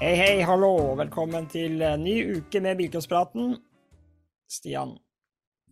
[0.00, 0.94] Hei, hei, hallo.
[0.98, 3.54] Velkommen til ny uke med Bilcrosspraten.
[4.50, 4.94] Stian.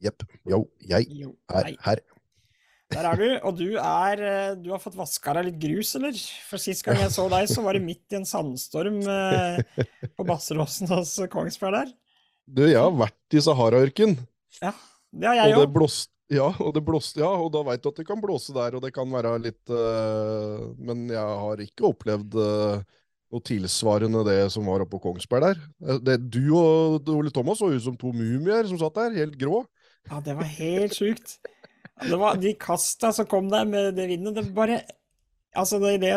[0.04, 0.22] Jepp.
[0.48, 2.02] Yo, jeg Jo, er her.
[2.92, 3.26] Der er du.
[3.48, 6.16] Og du er eh, Du har fått vaska deg litt grus, eller?
[6.48, 10.28] For sist gang jeg så deg, så var det midt i en sandstorm eh, på
[10.28, 11.90] Basseråsen hos Kongsberg der.
[12.48, 14.14] Du, jeg har vært i Sahara-ørken,
[14.62, 14.72] Ja,
[15.12, 15.74] det har og jeg det òg.
[15.74, 18.74] blåste ja, og det blåste, ja, og da veit du at det kan blåse der,
[18.76, 22.97] og det kan være litt uh, Men jeg har ikke opplevd eh,
[23.32, 25.62] noe tilsvarende det som var oppe på Kongsberg der.
[25.84, 29.38] Eh, Det, du og Ole Thomas så ut som to mumier som satt der, helt
[29.40, 29.64] grå.
[30.08, 31.38] Ja, det var helt sjukt.
[31.98, 34.82] Det var de kasta som kom der med det vindet, det bare
[35.56, 36.12] Altså, det, det,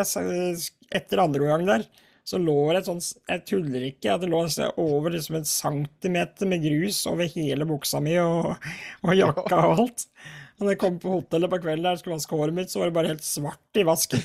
[0.94, 1.84] etter andre gang der,
[2.22, 6.46] så lå det et sånt Jeg tuller ikke, det lå nesten over liksom en centimeter
[6.46, 8.52] med grus over hele buksa mi og,
[9.02, 10.06] og jakka og alt.
[10.60, 12.96] Da jeg kom på hotellet på kvelden der skulle vaske håret mitt, så var det
[12.96, 14.22] bare helt svart i vasken.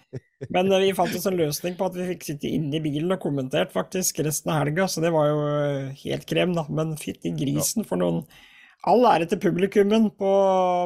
[0.54, 3.14] Men eh, vi fant oss en løsning på at vi fikk sitte inne i bilen
[3.14, 6.66] og kommentert faktisk resten av helga, så det var jo eh, helt krem, da.
[6.72, 8.24] Men fytti grisen for noen
[8.86, 10.32] All ære til publikummen på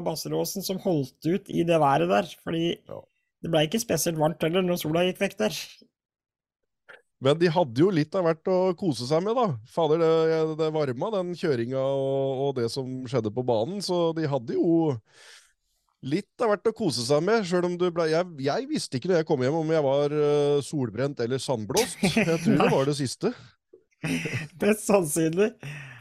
[0.06, 4.64] Basseråsen som holdt ut i det været der, fordi det ble ikke spesielt varmt heller
[4.64, 5.58] når sola gikk vekk der.
[7.20, 9.50] Men de hadde jo litt av hvert å kose seg med, da.
[9.68, 14.24] Fader, det, det varma, den kjøringa og, og det som skjedde på banen, så de
[14.30, 14.94] hadde jo
[16.00, 19.10] litt av hvert å kose seg med, Selv om du ble jeg, jeg visste ikke
[19.10, 22.00] når jeg kom hjem om jeg var uh, solbrent eller sandblåst.
[22.08, 23.34] Jeg tror det var det siste.
[24.62, 25.52] Best sannsynlig.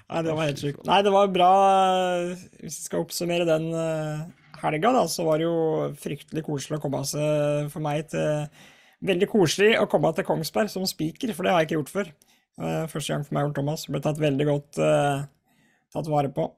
[0.10, 0.82] Nei, det var helt sjukt.
[0.88, 4.24] Nei, det var bra eh, Hvis vi skal oppsummere den eh,
[4.64, 8.48] helga, da, så var det jo fryktelig koselig å komme seg for meg til
[9.06, 12.10] Veldig koselig å komme til Kongsberg som speaker, for det har jeg ikke gjort før.
[12.60, 13.86] Eh, Første gang for meg og Thomas.
[13.88, 15.22] Ble tatt veldig godt uh,
[15.96, 16.50] tatt vare på.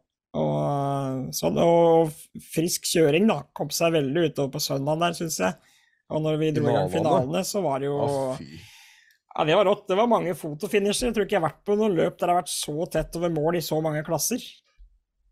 [0.42, 2.14] Og, sånn, og
[2.54, 3.42] frisk kjøring, da.
[3.58, 5.78] Kom seg veldig utover på søndagen der, syns jeg.
[6.12, 7.44] Og når vi dro i gang Finalene.
[7.48, 8.00] så var det jo
[8.40, 8.48] fy.
[8.58, 9.86] ja, det var rått.
[9.92, 11.10] Det var mange fotofinisher.
[11.12, 13.16] Jeg tror ikke jeg har vært på noen løp der det har vært så tett
[13.20, 14.44] over mål i så mange klasser.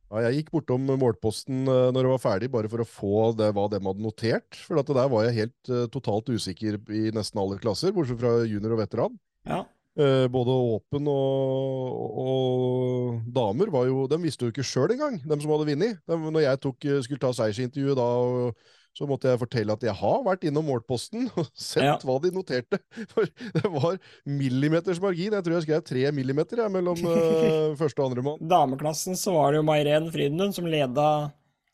[0.10, 3.52] Ja, jeg gikk bortom målposten eh, når det var ferdig, bare for å få det,
[3.54, 4.58] hva dem hadde notert.
[4.66, 8.74] For der var jeg helt eh, totalt usikker i nesten alle klasser, bortsett fra junior
[8.74, 9.20] og veteran.
[9.46, 9.62] Ja.
[10.00, 15.42] Eh, både åpen og, og damer var jo De visste jo ikke sjøl engang, dem
[15.44, 16.02] som hadde vunnet.
[16.10, 20.24] Når jeg tok, skulle ta seiersintervjuet da, og, så måtte jeg fortelle at jeg har
[20.26, 21.96] vært innom målposten og sett Ja.
[22.04, 22.80] hva de noterte.
[23.14, 25.36] For det var millimeters margin.
[25.38, 28.42] Jeg tror jeg skrev tre millimeter jeg, mellom uh, første og andre mann.
[28.52, 31.08] Dameklassen så var det jo Mairen Frydenlund som leda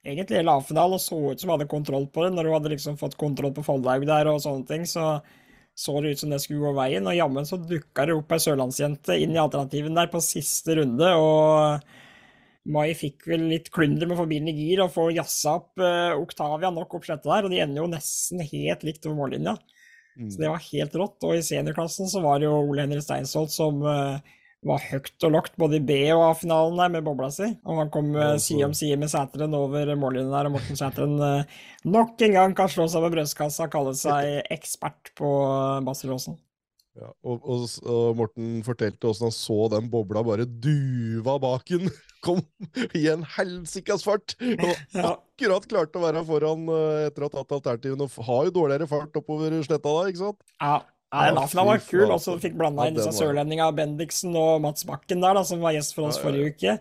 [0.05, 2.35] egentlig hele A-finalen og så ut som hun hadde kontroll på det.
[2.35, 5.15] Når hun hadde liksom fått kontroll på Foldhaug der og sånne ting, så
[5.75, 7.03] så det ut som det skulle gå veien.
[7.09, 11.09] Og jammen så dukka det opp ei sørlandsjente inn i alternativen der på siste runde,
[11.19, 11.81] og
[12.65, 15.81] Mai fikk vel litt klunder med å få bilen i gir og få jazza opp
[15.81, 19.53] uh, Octavia nok opp sletta der, og de ender jo nesten helt likt over mållinja.
[20.15, 20.31] Mm.
[20.31, 21.19] Så det var helt rått.
[21.27, 24.17] Og i seniorklassen så var det jo Ole Henri Steinsholt som uh,
[24.65, 27.51] var høyt og lågt både i B- og A-finalen der med bobla si.
[27.67, 31.19] Og han kom uh, side om side med Sæteren over mållinjen der, og Morten Sæteren
[31.21, 35.29] uh, nok en gang kan slå seg på brystkassa og kalle seg ekspert på
[35.85, 36.39] Basselåsen.
[36.95, 41.89] Ja, og, og, og Morten fortalte åssen han så den bobla bare duva bak den.
[42.25, 42.39] Kom
[42.95, 44.37] i en helsikas fart!
[44.39, 48.07] Og akkurat klarte å være foran eh, etter å ha tatt alternativene.
[48.07, 50.39] Og har jo dårligere fart oppover sletta da, ikke sant?
[50.55, 50.77] Ja,
[51.11, 54.63] ja den Ja, var kul, og så fikk blanda Ja, inn den sørlendinga Bendiksen og
[54.63, 56.77] Mats Bakken der, da, som var gjest for oss Ja, ja, forrige uke.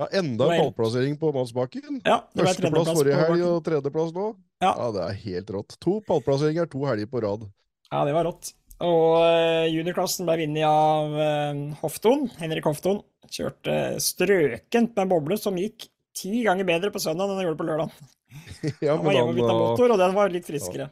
[0.00, 2.00] Ja, Enda en pallplassering på Mats Bakken.
[2.08, 4.30] Ja, Førsteplass forrige helg og tredjeplass nå.
[4.64, 4.72] Ja.
[4.72, 5.76] Ja, Det er helt rått.
[5.84, 7.44] To pallplasseringer to helger på rad.
[7.90, 8.54] Ja, det var rått.
[8.80, 13.02] Og eh, juniorklassen ble vunnet av uh, Hofton, Henrik Hofton.
[13.30, 17.60] Kjørte strøkent med en boble som gikk ti ganger bedre på søndag enn den gjorde
[17.60, 17.92] på lørdag.
[18.84, 20.90] Ja, Han var hjemme og bytta motor, og den var litt friskere.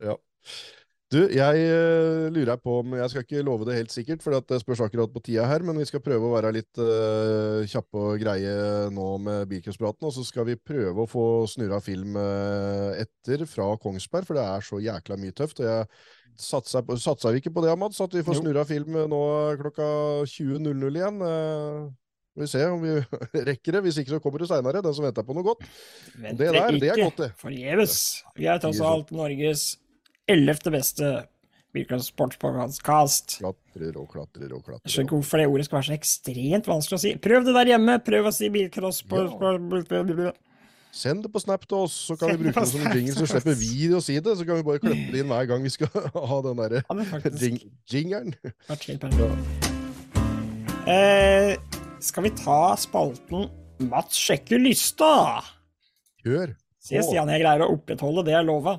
[0.00, 0.14] Ja.
[1.10, 4.60] Du, jeg eh, lurer på om Jeg skal ikke love det helt sikkert, for det
[4.62, 8.22] spørs akkurat på tida her, men vi skal prøve å være litt uh, kjappe og
[8.22, 8.52] greie
[8.94, 10.06] nå med bilcrosspraten.
[10.06, 14.46] Og så skal vi prøve å få snurra film uh, etter fra Kongsberg, for det
[14.46, 15.64] er så jækla mye tøft.
[15.64, 15.90] og jeg
[16.40, 17.92] Satser, på, satser vi ikke på det, Amad?
[17.92, 19.24] Så At vi får snurra film nå
[19.60, 19.88] klokka
[20.30, 20.62] 20.00
[20.94, 21.18] igjen?
[21.20, 22.94] Får vi se om vi
[23.50, 23.82] rekker det.
[23.84, 24.80] Hvis ikke så kommer det seinere.
[24.80, 25.66] Den som venter på noe godt.
[26.14, 27.30] Venter Det der, det er ikke godt, det.
[27.42, 28.00] Forgjeves.
[28.38, 29.72] Vi er tross alt Norges
[30.32, 31.12] ellevte beste
[31.74, 33.38] bilcross-sportspodkast.
[33.38, 34.84] Klatrer og klatrer og klatrer.
[34.84, 37.12] Jeg skjønner ikke hvorfor det ordet skal være så ekstremt vanskelig å si.
[37.22, 37.98] Prøv det der hjemme!
[38.06, 40.32] Prøv å si bilcross på, Ja.
[40.90, 43.14] Send det på Snap til oss, så kan Send vi bruke det som Snap jingle.
[43.14, 45.62] Så slipper vi å si det, så kan vi bare klippe det inn hver gang
[45.62, 45.92] vi skal
[46.32, 48.34] ha den derre Ja, er jing jingeren.
[50.90, 51.54] Eh,
[52.02, 53.46] skal vi ta spalten
[53.86, 55.12] Mats sjekker lysta?
[56.24, 56.56] Kjør.
[56.82, 56.98] Se.
[57.04, 58.74] Stian jeg greier å opprettholde det jeg lova.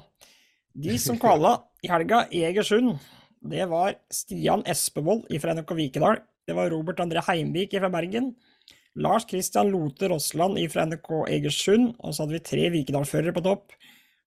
[0.74, 2.96] De som kvala i helga i Egersund,
[3.42, 6.22] det var Stian Espevold fra NRK Vikedal.
[6.48, 8.32] Det var Robert André Heimvik fra Bergen.
[8.96, 11.96] Lars Christian Lote Rossland fra NRK Egersund.
[12.00, 13.76] Og så hadde vi tre Vikedal-førere på topp.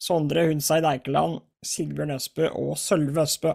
[0.03, 3.55] Sondre Hundseid Eikeland, Sigbjørn Østbø og Sølve Østbø.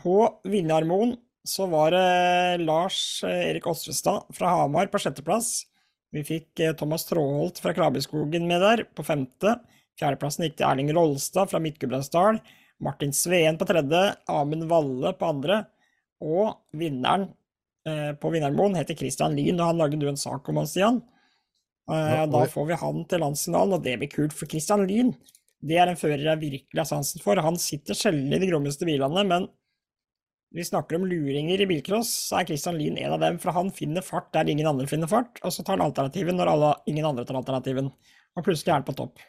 [0.00, 0.16] På
[0.48, 1.14] vinnermoen
[1.46, 5.66] så var det Lars Erik Osvestad fra Hamar på sjetteplass.
[6.10, 9.58] Vi fikk eh, Thomas Tråholt fra Krabbeskoggen med der på femte.
[10.00, 12.40] Fjerdeplassen gikk til Erling Rolstad fra Midt-Gudbrandsdalen.
[12.80, 14.00] Martin Sveen på tredje.
[14.32, 15.62] Amund Valle på andre.
[16.24, 17.28] Og vinneren
[17.88, 21.02] eh, på Vinnermoen heter Christian Lien, og han lagde du en sak om han, Stian.
[21.90, 24.36] Eh, da får vi han til landsfinalen, og det blir kult.
[24.36, 25.14] For Christian Lien,
[25.60, 27.40] det er en fører jeg virkelig har sansen for.
[27.44, 29.48] Han sitter sjelden i de grommeste bilene, men
[30.56, 33.36] vi snakker om luringer i bilcross, så er Christian Lien en av dem.
[33.42, 36.54] For han finner fart der ingen andre finner fart, og så tar han alternativen når
[36.54, 37.92] alle, ingen andre tar alternativen.
[38.34, 39.22] Og plutselig er han på topp.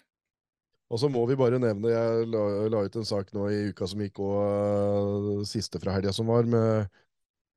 [0.91, 2.43] Og så må vi bare nevne, jeg la,
[2.73, 6.27] la ut en sak nå i uka som gikk, og uh, siste fra helga som
[6.27, 6.91] var, med,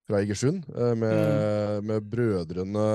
[0.06, 2.86] fra Egersund, uh, med, med brødrene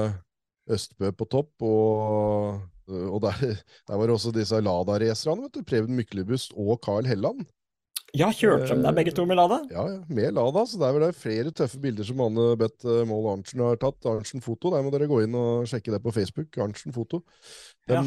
[0.70, 3.42] Østbø på topp, og, og der,
[3.90, 7.44] der var også disse Lada-racerne, Preben Myklebust og Carl Helland.
[8.18, 9.60] Ja, kjørte de deg begge to med Lada?
[9.70, 12.88] Ja, ja, med Lada, så det er vel det flere tøffe bilder som Anne Beth
[12.90, 14.02] eh, Mål Arntzen har tatt.
[14.10, 16.58] Arntzen Foto, der må dere gå inn og sjekke det på Facebook.
[16.58, 17.22] Arntzen Foto.
[17.86, 18.02] De, ja.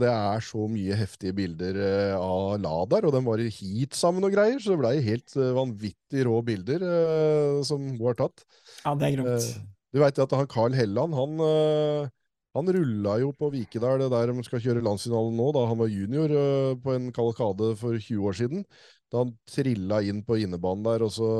[0.00, 4.28] Det er så mye heftige bilder eh, av Ladaer, og de var i heat sammen
[4.28, 8.44] og greier, så det blei helt eh, vanvittig rå bilder eh, som hun har tatt.
[8.84, 9.36] Ja, det er grunt.
[9.40, 12.12] Eh, Du veit at han Carl Helland, han, eh,
[12.54, 15.90] han rulla jo på Vikedal, det der de skal kjøre landsfinalen nå, da han var
[15.90, 18.64] junior eh, på en kavalkade for 20 år siden.
[19.10, 21.30] Da han trilla inn på innebanen der, og så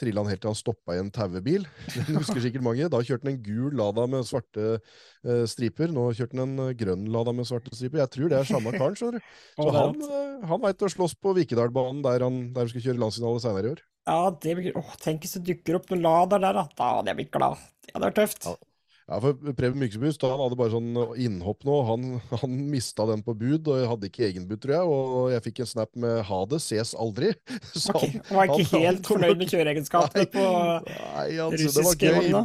[0.00, 1.66] trilla han helt til han stoppa i en tauebil.
[1.94, 2.88] Den husker sikkert mange.
[2.90, 5.92] Da kjørte han en gul Lada med svarte uh, striper.
[5.94, 8.02] Nå kjørte han en eh, grønn Lada med svarte striper.
[8.02, 9.32] Jeg tror det er samme karen, skjønner du.
[9.54, 13.42] Så han, eh, han veit å slåss på Vikedalbanen der han, der skal kjøre landsfinale
[13.44, 13.84] seinere i år.
[14.04, 16.68] Ja, det blir Åh, tenk hvis det dukker opp noen Lada der, da.
[16.76, 17.62] Da hadde jeg blitt glad.
[17.86, 18.48] Det hadde vært tøft.
[18.50, 18.58] Ja.
[19.04, 21.74] Ja, for Preben Myksebust han hadde bare sånn innhopp nå.
[21.90, 22.04] Han,
[22.40, 24.94] han mista den på bud, og jeg hadde ikke egenbud, tror jeg.
[24.94, 27.34] Og jeg fikk en snap med 'ha det, ses aldri'.
[27.76, 28.14] Så okay.
[28.14, 30.46] han- Han var ikke han- han helt kom- fornøyd med kjøreegenskapene på
[30.88, 32.42] Nei, altså, det var russiske vogna.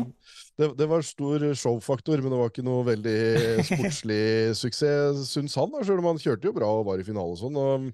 [0.60, 4.24] Det, det var stor showfaktor, men det var ikke noe veldig sportslig
[4.60, 5.72] suksess, syns han.
[5.72, 7.56] da, Selv om han kjørte jo bra og var i finale og sånn.
[7.56, 7.94] Og,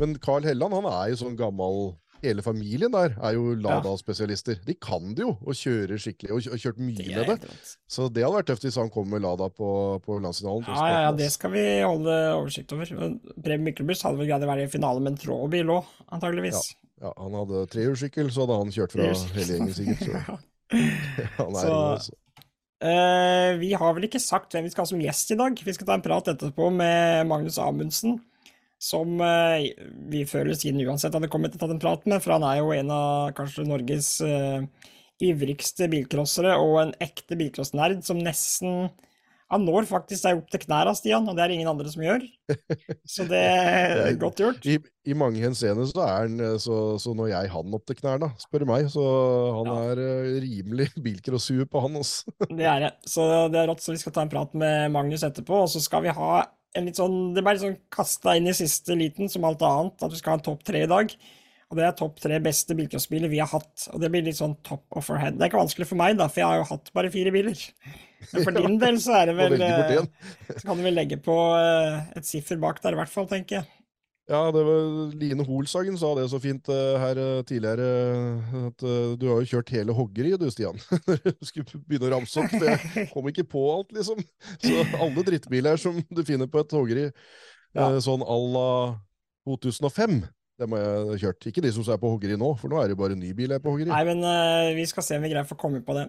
[0.00, 1.92] men Carl Helland han er jo sånn gammel
[2.26, 4.58] Hele familien der er jo Lada-spesialister.
[4.66, 7.54] De kan det jo, og kjører skikkelig, og, har kjørt mye Det med det.
[7.90, 9.70] Så det hadde vært tøft hvis han kom med Lada på,
[10.04, 10.66] på landsfinalen.
[10.68, 12.90] Ja, ja, ja, det skal vi holde oversikt over.
[13.38, 15.88] Preben Myklebust hadde vel greid å være i finale med en trådbil òg,
[16.18, 16.74] antageligvis.
[17.02, 20.06] Ja, han hadde trehjulssykkel, så hadde han kjørt fra hele gjengen, sikkert.
[20.06, 20.38] Så
[21.40, 21.82] han er Så- også.
[21.96, 22.22] altså.
[22.76, 25.56] Eh, vi har vel ikke sagt hvem vi skal ha som gjest i dag.
[25.64, 28.18] Vi skal ta en prat etterpå med Magnus Amundsen,
[28.82, 29.70] som eh,
[30.10, 32.44] vi før eller siden uansett hadde kommet til å ta en prat med, for han
[32.44, 34.66] er jo en av kanskje Norges eh,
[35.24, 38.90] ivrigste bilcrossere og en ekte bilcrossnerd som nesten
[39.48, 42.24] Han når faktisk deg opp til knærne, Stian, og det er ingen andre som gjør.
[43.06, 44.64] Så det er godt gjort.
[44.66, 44.74] I,
[45.06, 48.32] I mange henseender så er han eh, så, så når jeg han opp til knærne,
[48.42, 48.88] spør du meg.
[48.90, 49.04] Så
[49.60, 49.76] han Ja.
[49.92, 52.34] er eh, rimelig bilcrosshue på han, altså.
[52.50, 52.90] Det er det.
[53.06, 55.62] Så det er rått, så vi skal ta en prat med Magnus etterpå.
[55.62, 56.32] Og så skal vi ha
[56.74, 60.20] sånn Det ble litt sånn kasta inn i siste liten, som alt annet, at vi
[60.20, 61.12] skal ha en topp tre i dag.
[61.66, 63.88] Og det er topp tre beste bilcrossbiler vi har hatt.
[63.92, 65.34] Og det blir litt sånn top of our head.
[65.34, 67.64] Det er ikke vanskelig for meg, da, for jeg har jo hatt bare fire biler.
[68.32, 69.96] Men for din del så er det vel eh.
[70.52, 73.60] Så kan du vel legge på eh, et siffer bak der, i hvert fall, tenker
[73.60, 73.75] jeg.
[74.26, 77.90] Ja, det var Line Holsagen sa det så fint eh, her eh, tidligere,
[78.66, 80.80] at eh, du har jo kjørt hele hoggeriet du, Stian.
[81.22, 84.24] du skulle begynne å ramse opp, for jeg kom ikke på alt, liksom.
[84.64, 87.06] Så alle drittbiler som du finner på et hoggeri,
[87.76, 87.92] Ja.
[88.02, 88.70] sånn à la
[89.46, 90.18] 2005,
[90.58, 91.46] det må jeg ha kjørt.
[91.52, 93.60] Ikke de som er på hoggeri nå, for nå er det bare ny bil jeg
[93.60, 93.92] er på hoggeri.
[93.92, 96.08] Nei, men uh, vi skal se om vi greier å få komme på det.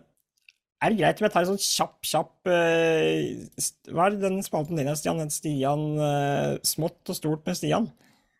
[0.81, 4.79] Er det greit om jeg tar en sånn kjapp, kjapp uh, Hva er den spalten
[4.79, 5.21] din, Stian?
[5.33, 7.89] Stian uh, Smått og stort med Stian.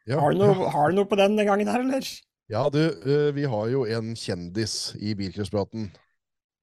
[0.08, 2.08] Ja, Har, du noe, har du noe på den den gangen her, eller?
[2.48, 5.90] Ja, du, eh, vi har jo en kjendis i Bilcrosspraten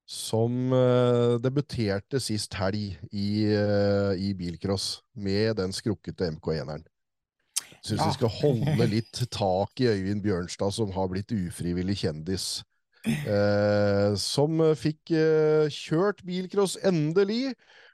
[0.09, 6.85] som eh, debuterte sist helg i, eh, i bilcross med den skrukkete MK1-eren.
[7.85, 8.09] Syns Ja.
[8.09, 12.63] vi skal holde litt tak i Øyvind Bjørnstad, som har blitt ufrivillig kjendis.
[13.05, 17.53] Eh, som fikk eh, kjørt bilcross endelig.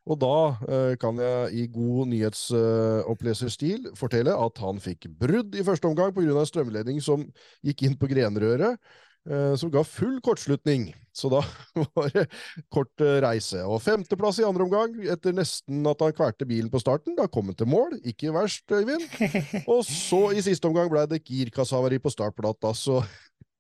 [0.09, 5.91] Og da eh, kan jeg i god nyhetsoppleserstil fortelle at han fikk brudd i første
[5.91, 6.45] omgang pga.
[6.49, 7.27] strømledning som
[7.67, 8.81] gikk inn på grenrøret.
[9.29, 10.95] eh, som ga full kortslutning.
[11.13, 11.43] Så da
[11.95, 12.25] var det
[12.73, 13.61] kort eh, reise.
[13.69, 17.15] Og femteplass i andre omgang, etter nesten at han kvalte bilen på starten.
[17.19, 17.99] Da kom han til mål.
[18.03, 19.05] Ikke verst, Øyvind.
[19.75, 23.03] Og så i siste omgang ble det girkassahavari på startplata, så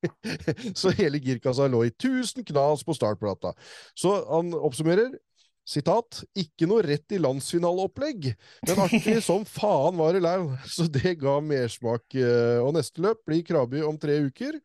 [0.80, 3.52] så hele girkassa lå i tusen knas på startplata.
[3.92, 5.12] Så han oppsummerer.
[5.70, 8.32] Sitat, ikke noe rett i landsfinaleopplegg,
[8.66, 12.08] men artig som faen var det lau, så det ga mersmak.
[12.18, 14.58] eh, Og neste løp blir Krabi om tre uker.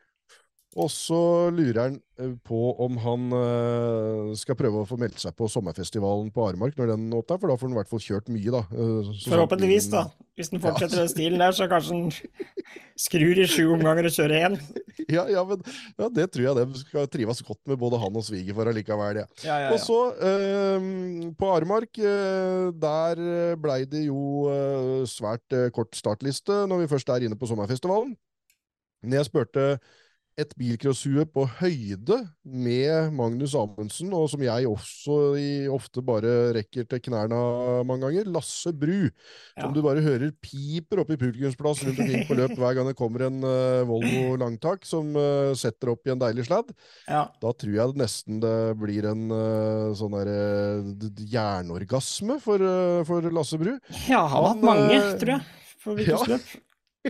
[0.75, 1.17] Og så
[1.55, 6.34] lurer han eh, på om han eh, skal prøve å få meldt seg på sommerfestivalen
[6.36, 8.62] på Aremark når den åpner, for da får han i hvert fall kjørt mye, da.
[8.75, 10.01] eh, Forhåpentligvis, da.
[10.36, 12.12] Hvis den fortsetter den stilen der, så kanskje han
[13.00, 14.60] skrur i sju omganger og kjører én.
[15.05, 15.60] Ja, ja, men
[16.01, 19.20] ja, det tror jeg de skal trives godt med, både han og svigerfar allikevel.
[19.22, 19.25] Ja.
[19.46, 20.88] Ja, ja, Og så, eh,
[21.38, 23.22] på Aremark, eh, der
[23.62, 28.15] blei det jo eh, svært kort startliste når vi først er inne på sommerfestivalen.
[29.05, 29.67] Når jeg spurte
[30.36, 36.88] et bilcrosshue på høyde med Magnus Amundsen, og som jeg også i, ofte bare rekker
[36.92, 37.39] til knærne
[37.88, 39.08] mange ganger, Lasse Bru,
[39.56, 42.98] som du bare hører piper oppe i publikumsplass rundt omkring på løp hver gang det
[43.00, 46.75] kommer en uh, Volvo langtak som uh, setter opp i en deilig sladd.
[47.08, 47.25] Ja.
[47.39, 52.70] Da tror jeg nesten det blir en uh, sånn derre jernorgasme for,
[53.08, 53.77] for Lasse Bru.
[54.12, 55.62] ja, han har hatt mange, tror jeg.
[55.86, 56.39] For ja.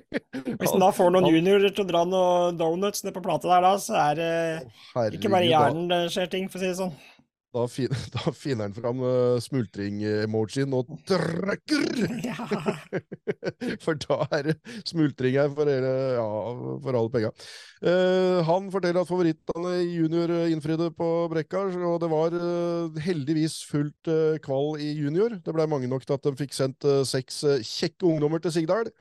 [0.60, 3.66] Hvis han da får noen juniorer til å dra noen donuts ned på plata der,
[3.66, 6.96] da, så er det ikke bare hjernen det skjer ting, for å si det sånn.
[7.56, 11.84] Da, fin, da finner han fram uh, smultring-emojien og trykker!
[12.26, 12.36] Ja.
[13.82, 14.54] for da er det
[14.88, 16.26] smultring her for, hele, ja,
[16.84, 17.30] for alle penga.
[17.80, 23.00] Uh, han forteller at favorittene i junior eh, innfridde på brekka, og det var uh,
[23.06, 24.12] heldigvis fullt
[24.44, 25.38] kvall i junior.
[25.46, 28.92] Det ble mange nok til at de fikk sendt seks kjekke ungdommer til Sigdal.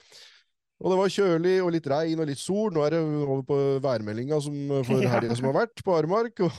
[0.84, 2.68] Og det var kjølig og litt regn og litt sol.
[2.74, 6.42] Nå er det over på værmeldinga eh, for helga som har vært, på Aremark.
[6.44, 6.58] Og,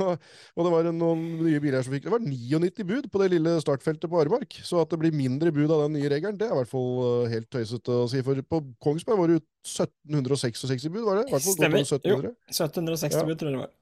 [0.57, 3.53] og det var noen nye biler som fikk Det var 99 bud på det lille
[3.61, 4.57] startfeltet på Aremark.
[4.65, 6.89] Så at det blir mindre bud av den nye regelen, det er i hvert fall
[7.05, 8.23] eh, helt tøysete å si.
[8.25, 11.27] For på Kongsberg var det jo 1766 bud, var det?
[11.29, 11.85] I hvert fall Stemmer.
[11.85, 12.33] 1700.
[12.33, 13.25] Jo, 1760 Ja.
[13.29, 13.73] bud, tror jeg det var.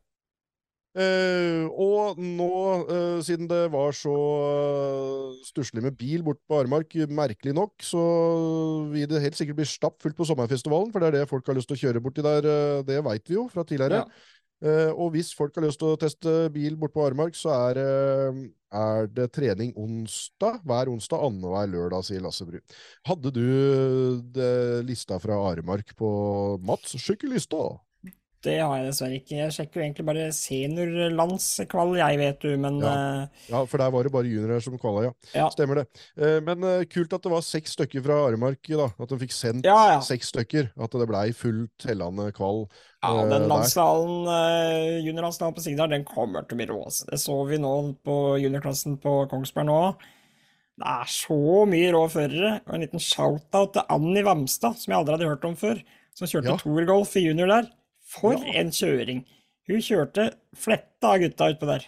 [0.94, 2.50] Eh, og nå,
[2.86, 8.04] eh, siden det var så uh, stusslig med bil bort på Aremark, merkelig nok, så
[8.92, 11.72] vil det helt sikkert bli stappfullt på sommerfestivalen, for det er det folk har lyst
[11.72, 14.04] til å kjøre borti der, eh, det veit vi jo fra tidligere.
[14.04, 14.34] Ja.
[14.64, 17.80] Eh, og hvis folk har lyst til å teste bil bort på Aremark, så er,
[17.82, 22.62] eh, er det trening onsdag, hver onsdag, annenhver lørdag, sier Lasse Bru.
[23.10, 26.96] Hadde du det lista fra Aremark på Mats?
[27.02, 27.82] Skykkellista?
[28.44, 29.36] Det har jeg dessverre ikke.
[29.40, 32.92] Jeg sjekker jo egentlig bare seniorlandskvall, jeg vet du, men Ja.
[33.24, 35.12] eh, Ja, for der var det bare juniorer som kvala, ja.
[35.34, 35.50] ja.
[35.50, 35.88] Stemmer det.
[36.18, 38.90] Eh, Men eh, kult at det var seks stykker fra Aremark, da.
[39.00, 40.72] At de fikk sendt Ja, seks stykker.
[40.78, 42.66] At det blei fullt tellende kvall.
[43.04, 44.28] Ja, den landsdalen,
[45.04, 46.84] juniorlandsdalen på Sigdal, den kommer til å bli rå.
[47.10, 47.74] Det så vi nå
[48.04, 49.80] på juniorklassen på Kongsberg nå.
[50.80, 52.62] Det er så mye rå førere.
[52.68, 55.82] Og en liten shout-out til Annie Vamstad, som jeg aldri hadde hørt om før.
[56.16, 56.58] Som kjørte Ja.
[56.58, 57.70] tourgolf i junior der.
[58.14, 58.60] For Ja.
[58.62, 59.24] en kjøring!
[59.68, 61.86] Hun kjørte fletta av gutta utpå der.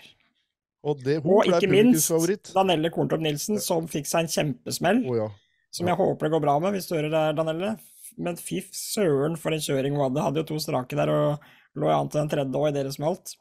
[0.85, 2.53] Og det, Og ikke minst.
[2.53, 5.01] Danelle Korntorp Nilsen, som fikk seg en kjempesmell.
[5.09, 5.29] Oh, ja.
[5.73, 7.73] Som jeg håper det går bra med, hvis du hører det, Danelle.
[8.17, 10.23] Men fy søren for en kjøring hun hadde.
[10.23, 11.39] Hadde jo to strake der og
[11.75, 13.33] lå an til den tredje òg i deres smalt.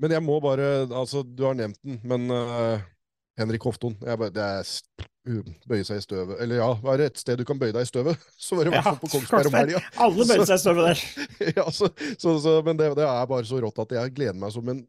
[0.00, 2.78] Men jeg må bare Altså, du har nevnt den, men uh,
[3.40, 4.62] Henrik Hofton jeg bare, Det er
[5.68, 6.38] bøye seg i støvet.
[6.40, 8.72] Eller ja, er det et sted du kan bøye deg i støvet, så var det
[8.72, 9.82] i hvert fall på Kongsberg om helga.
[10.06, 11.04] Alle bøyde seg i støvet der.
[11.60, 14.54] ja, så, så, så, men det, det er bare så rått at jeg gleder meg
[14.54, 14.82] som en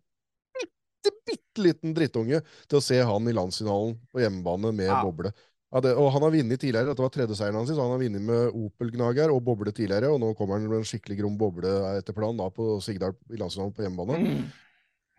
[0.57, 5.01] bitte, bitte liten drittunge til å se han i landsfinalen på hjemmebane med Ja.
[5.03, 5.33] boble.
[5.71, 8.01] Ja, det, og han har vunnet tidligere, dette var tredje seieren hans, så han har
[8.01, 11.37] vunnet med Opel Gnager og boble tidligere, og nå kommer han med en skikkelig grom
[11.39, 14.17] boble etter planen da på Sigdal i landsfinalen på hjemmebane.
[14.19, 14.49] Mm.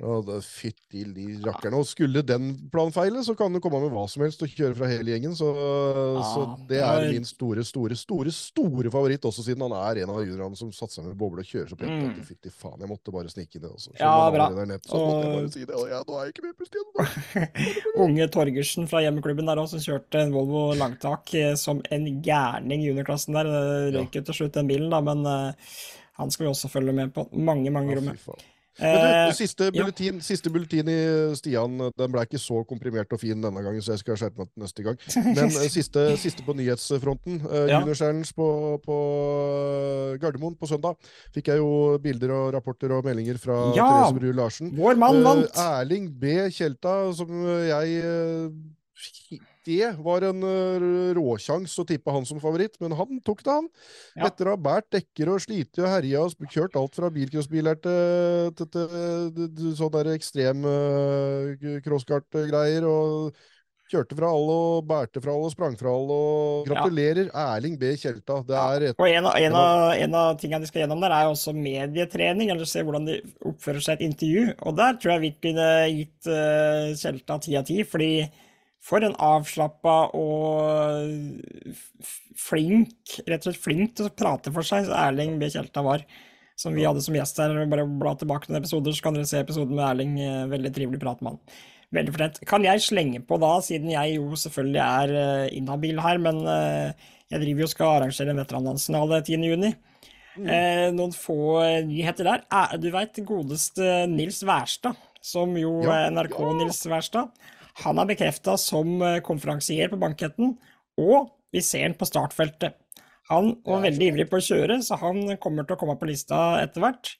[0.03, 1.79] Ja, Fytti de rakkerne.
[1.79, 4.75] Og skulle den planen feile, så kan du komme med hva som helst og kjøre
[4.81, 5.37] fra hele gjengen.
[5.39, 10.15] Så, så det er min store, store, store store favoritt, også siden han er en
[10.15, 12.19] av juniorene som satser med boble og kjører så pent.
[12.19, 12.27] Mm.
[12.27, 13.73] Fytti faen, jeg måtte bare snike inn det.
[13.73, 13.95] Også.
[14.01, 14.51] Ja, bra.
[14.59, 15.79] nede, så måtte jeg bare si det.
[15.79, 17.09] Og ja, nå er jeg ikke med på.
[18.05, 22.83] Unge Torgersen fra hjemmeklubben der også, som kjørte en Volvo langtak eh, som en gærning
[22.83, 23.51] i juniorklassen der.
[23.53, 25.77] Det røyk jo til slutt den bilen, da, men uh,
[26.19, 27.29] han skal vi også følge med på.
[27.33, 28.49] Mange, mange Ja, rommer.
[28.81, 29.71] Men du, Eh, siste ja.
[29.77, 30.97] bulletin, siste bulletin i
[31.37, 34.49] Stian, den ble ikke så komprimert og fin denne gangen, så jeg skal skjerpe meg
[34.49, 34.97] til neste gang.
[35.27, 37.43] Men eh, siste, siste på nyhetsfronten.
[37.45, 37.81] Uh, Ja.
[37.83, 38.49] Junior Challenge på,
[38.85, 38.97] på
[40.15, 40.97] eh, Gardermoen på søndag
[41.37, 43.87] fikk jeg jo bilder og rapporter og meldinger fra Ja.
[43.93, 44.73] Therese Bru Larsen.
[44.77, 45.63] Vår mann Eh, vant!
[45.69, 46.33] Erling B.
[46.53, 47.29] Kjelta, som
[47.69, 53.45] jeg eh, det var en råsjanse råsjans å tippe han som favoritt, men han tok
[53.45, 53.71] det, han.
[54.17, 54.29] Ja.
[54.29, 58.53] Etter å ha båret dekker og slitt og herja og kjørt alt fra bilcrossbiler til,
[58.59, 62.87] til, til, til sånn der ekstrem uh, crosskart-greier.
[62.87, 63.35] og
[63.93, 66.15] Kjørte fra alle og bærte fra alle og sprang fra alle.
[66.17, 67.91] og Gratulerer, Erling B.
[68.01, 68.39] Kjelta.
[68.49, 71.13] Det er et, Og en av, en, av, en av tingene de skal gjennom der,
[71.13, 73.19] er også medietrening, eller se hvordan de
[73.51, 74.47] oppfører seg i et intervju.
[74.65, 78.15] Og der tror jeg vi det gitt uh, Kjelta ti av ti, fordi
[78.83, 81.41] for en avslappa og
[82.39, 85.51] flink, rett og slett flink til å prate for seg, så Erling B.
[85.53, 86.05] Kjelta var.
[86.59, 87.55] Som vi hadde som gjest her.
[87.71, 90.19] Bare bla tilbake noen episoder, så kan dere se episoden med Erling.
[90.21, 91.57] eh, Veldig trivelig prat med han.
[91.97, 92.43] Veldig fortjent.
[92.49, 96.93] Kan jeg slenge på da, siden jeg jo selvfølgelig er uh, inhabil her, men uh,
[97.33, 99.73] jeg driver jo og skal arrangere en veteranlandsfinale 10.6.
[100.33, 100.47] Mm.
[100.49, 101.39] Eh, noen få
[101.89, 102.45] nyheter der.
[102.49, 106.53] Eh, du veit godeste Nils Wærstad, som jo Ja, er NRK ja.
[106.61, 107.33] Nils Wærstad.
[107.81, 110.57] Han er bekrefta som eh, konferansier på banketten,
[111.01, 112.77] og vi ser han på startfeltet.
[113.31, 116.61] Han var veldig ivrig på å kjøre, så han kommer til å komme på lista
[116.61, 117.15] etter hvert.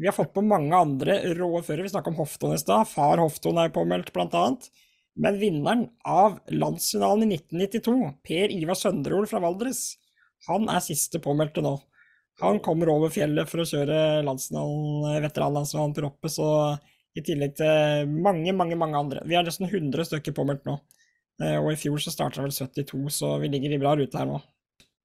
[0.00, 1.84] Vi har fått på mange andre rå førere.
[1.84, 2.88] Vi snakka om Hofton i stad.
[2.88, 4.70] Far Hofton er påmeldt, annet.
[5.16, 9.96] Men vinneren av landsfinalen i 1992, Per Ivar Sønderol fra Valdres,
[10.48, 11.76] han er siste påmeldte nå.
[12.42, 16.48] Han kommer over fjellet for å kjøre landsfinalen, veteranlandsfinalen til Roppe, så
[17.16, 19.22] i tillegg til mange, mange, mange andre.
[19.24, 20.76] Vi har nesten 100 stykker påmeldt nå.
[21.42, 24.28] Eh, Og i fjor så starta vel 72, så vi ligger i bra rute her
[24.28, 24.40] nå.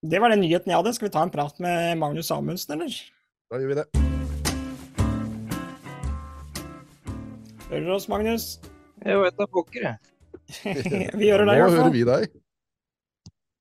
[0.01, 0.93] Det var den nyheten jeg hadde.
[0.97, 2.95] Skal vi ta en prat med Magnus Amundsen, eller?
[3.51, 3.87] Da gjør vi det.
[7.71, 8.45] Hører du oss, Magnus?
[9.05, 9.97] Jeg vet da pokker, jeg.
[11.21, 11.77] vi hører deg i hvert fall.
[11.77, 12.33] Nå hører vi deg.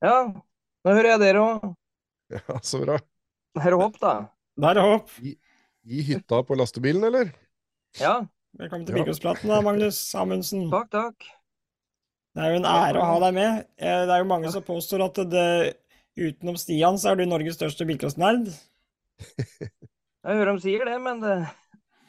[0.01, 1.69] Ja, nå hører jeg dere òg.
[2.35, 2.97] Ja, Så bra.
[3.55, 4.15] Det er håp, da.
[4.61, 5.15] Da er det håp.
[5.21, 7.31] I hytta på lastebilen, eller?
[8.01, 8.21] Ja,
[8.59, 9.61] Velkommen til Ja.
[9.63, 10.71] Magnus Amundsen.
[10.71, 11.27] takk, takk.
[12.35, 13.67] Det er jo en ære å ha deg med.
[13.79, 15.77] Eh, Det er jo mange som påstår at det,
[16.19, 18.51] utenom Stian, så er du Norges største bilcrossnerd.
[20.21, 21.49] Jeg hører de sier det, men det,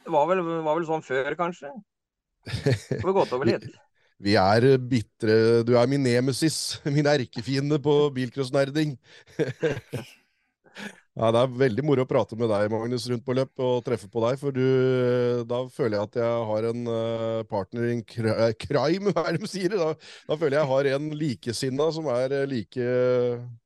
[0.07, 1.71] var, vel, var vel sånn før, kanskje.
[2.45, 3.69] Det var gått over litt.
[4.21, 8.97] Vi er bitre Du er min nemesis, min erkefiende på bilcrossnerding.
[11.11, 14.07] Ja, det er veldig moro å prate med deg, Magnus, rundt på løp og treffe
[14.11, 14.37] på deg.
[14.39, 14.61] For du,
[15.49, 19.43] da føler jeg at jeg har en eh, partner in cri- crime, hva er det
[19.43, 19.75] de sier?
[19.75, 19.89] Da,
[20.29, 22.87] da føler jeg jeg har en likesinna som er eh, like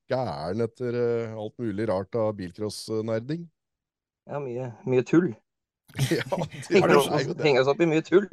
[0.09, 3.45] gæren etter eh, alt mulig rart av bilcrossnerding.
[4.25, 5.33] Ja, mye, mye tull.
[6.11, 7.45] Ja, det er jo det.
[7.45, 8.25] Henger oss opp i mye tull.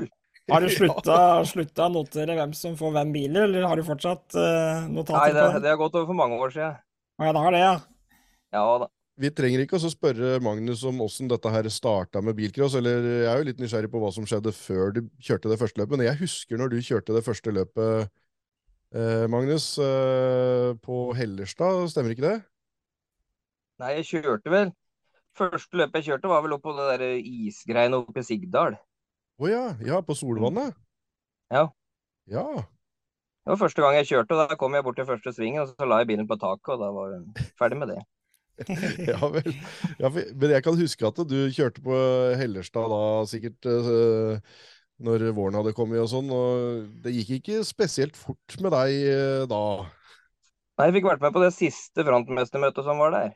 [0.51, 4.35] Har du slutta, slutta å notere hvem som får hvem biler, eller har du fortsatt
[4.35, 5.61] uh, Nei, notater det, på det?
[5.67, 6.81] det har gått over for mange år siden.
[7.23, 7.75] Ja, det har det, ja.
[8.53, 8.89] Ja da.
[9.21, 12.75] Vi trenger ikke å spørre Magnus om åssen dette her starta med bilcross.
[12.79, 15.83] eller Jeg er jo litt nysgjerrig på hva som skjedde før du kjørte det første
[15.83, 15.99] løpet.
[15.99, 18.09] Men jeg husker når du kjørte det første løpet,
[18.97, 22.39] eh, Magnus, eh, på Hellerstad, stemmer ikke det?
[23.83, 24.73] Nei, jeg kjørte vel
[25.33, 28.75] Første løpet jeg kjørte, var vel opp på det der isgreiene oppe i Sigdal.
[29.41, 30.77] Å ja, ja, på Solvannet?
[31.49, 31.71] Ja.
[32.29, 35.65] Ja, Det var første gang jeg kjørte, og da kom jeg bort til første svingen,
[35.65, 38.03] og så la jeg bilen på taket, og da var jeg ferdig med det.
[39.11, 39.49] ja vel.
[39.99, 41.97] Ja, for, men jeg kan huske at du kjørte på
[42.39, 44.37] Hellerstad da, sikkert uh,
[45.03, 49.45] når våren hadde kommet og sånn, og det gikk ikke spesielt fort med deg uh,
[49.51, 49.63] da.
[50.79, 53.35] Nei, jeg fikk vært med på det siste frontmestermøtet som var der.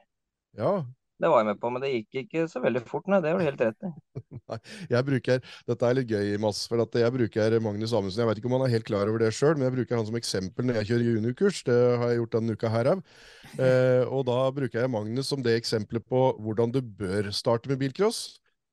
[0.56, 0.72] Ja,
[1.16, 3.22] Det var jeg med på, men det gikk ikke så veldig fort, nei.
[3.24, 3.90] Det var du helt rett i.
[4.92, 8.20] Jeg bruker, Dette er litt gøy, Mads, for at jeg bruker Magnus Amundsen.
[8.22, 10.06] Jeg vet ikke om han er helt klar over det sjøl, men jeg bruker han
[10.06, 11.62] som eksempel når jeg kjører juniorkurs.
[11.66, 13.02] Det har jeg gjort denne uka her òg.
[13.56, 17.80] Eh, og da bruker jeg Magnus som det eksempelet på hvordan du bør starte med
[17.80, 18.22] bilcross.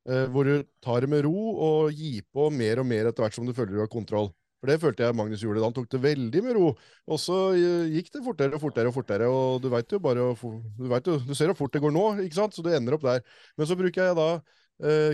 [0.04, 3.40] Eh, hvor du tar det med ro og gir på mer og mer etter hvert
[3.40, 4.34] som du føler du har kontroll.
[4.64, 5.66] For det følte jeg Magnus gjorde.
[5.66, 6.72] Han tok det veldig med ro.
[7.12, 9.28] Og så eh, gikk det fortere og fortere og fortere.
[9.28, 12.40] Og du veit jo bare du, jo, du ser hvor fort det går nå, ikke
[12.40, 12.56] sant?
[12.56, 13.26] Så du ender opp der.
[13.60, 14.30] Men så bruker jeg da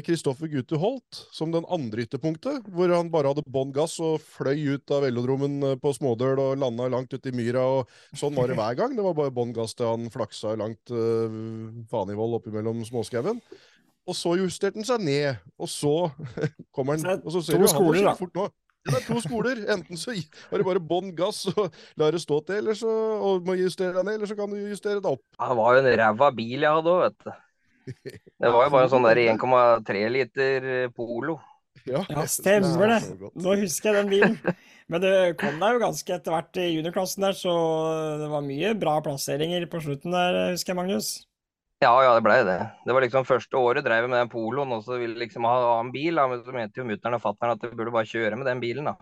[0.05, 4.75] Kristoffer Gutte Holt som den andre ytterpunktet, hvor han bare hadde bånn gass og fløy
[4.75, 7.65] ut av velodromen eh, på smådøl og landa langt ute i myra.
[7.79, 8.95] og Sånn var det hver gang.
[8.97, 11.27] Det var bare bånn gass til han flaksa langt uh,
[11.91, 13.43] Fanivoll oppimellom småskauen.
[14.09, 15.93] Og så justerte han seg ned, og så
[16.75, 18.47] kommer han det og så ser du, han skoler, fort nå.
[18.87, 19.59] Det er to skoler.
[19.73, 23.45] Enten så har du bare bånn gass og lar det stå til, eller så og
[23.47, 25.23] må justere deg ned, eller så kan du justere deg opp.
[25.35, 27.31] Ja, Det var jo en ræva bil jeg hadde òg, vet du.
[28.39, 31.39] Det var jo bare en sånn der 1,3 liter Polo.
[31.87, 32.99] Ja, Ja, stemmer det.
[33.39, 34.57] Nå husker jeg den bilen.
[34.89, 37.51] Men det kom deg jo ganske etter hvert i juniorklassen der, så
[38.21, 41.09] det var mye bra plasseringer på slutten der, husker jeg, Magnus.
[41.79, 42.57] Ja, ja, det blei det.
[42.83, 45.47] Det var liksom første året drev jeg med den Poloen, og så ville jeg liksom
[45.47, 46.19] ha, annen en bil.
[46.19, 46.25] Da.
[46.27, 48.89] Men så mente jo mutter'n og fatter'n at jeg burde bare kjøre med den bilen,
[48.91, 48.97] da.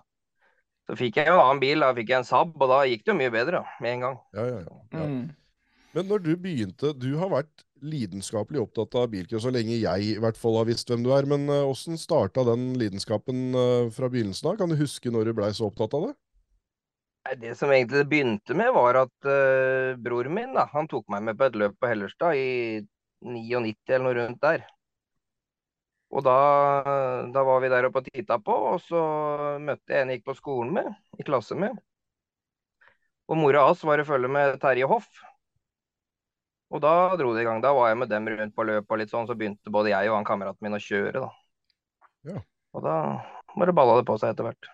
[0.88, 3.04] Så fikk jeg jo en annen bil, da fikk jeg en Saab, og da gikk
[3.04, 4.20] det jo mye bedre da, med en gang.
[4.38, 4.78] Ja, ja, ja.
[4.94, 5.08] ja.
[5.10, 5.26] Mm.
[5.98, 10.22] Men når du begynte Du har vært lidenskapelig opptatt av bilcross så lenge jeg i
[10.22, 11.28] hvert fall har visst hvem du er.
[11.30, 14.58] Men uh, åssen starta den lidenskapen uh, fra begynnelsen av?
[14.62, 16.14] Kan du huske når du blei så opptatt av det?
[17.36, 21.38] Det som egentlig begynte med, var at uh, broren min da, han tok meg med
[21.40, 22.82] på et løp på Hellerstad i
[23.26, 24.66] 99 eller noe rundt der.
[26.16, 26.36] Og da,
[27.36, 29.02] da var vi der oppe og titta på, og så
[29.60, 30.88] møtte jeg en jeg gikk på skolen med,
[31.20, 31.76] i klasse med.
[33.28, 35.10] Og mora hans var i følge med Terje Hoff.
[36.72, 37.60] Og da dro det i gang.
[37.64, 40.12] Da var jeg med dem rundt på løpet og litt sånn, så begynte både jeg
[40.12, 41.30] og han kameraten min å kjøre, da.
[42.28, 42.42] Ja.
[42.76, 42.96] Og da
[43.58, 44.72] bare balla det på seg etter hvert.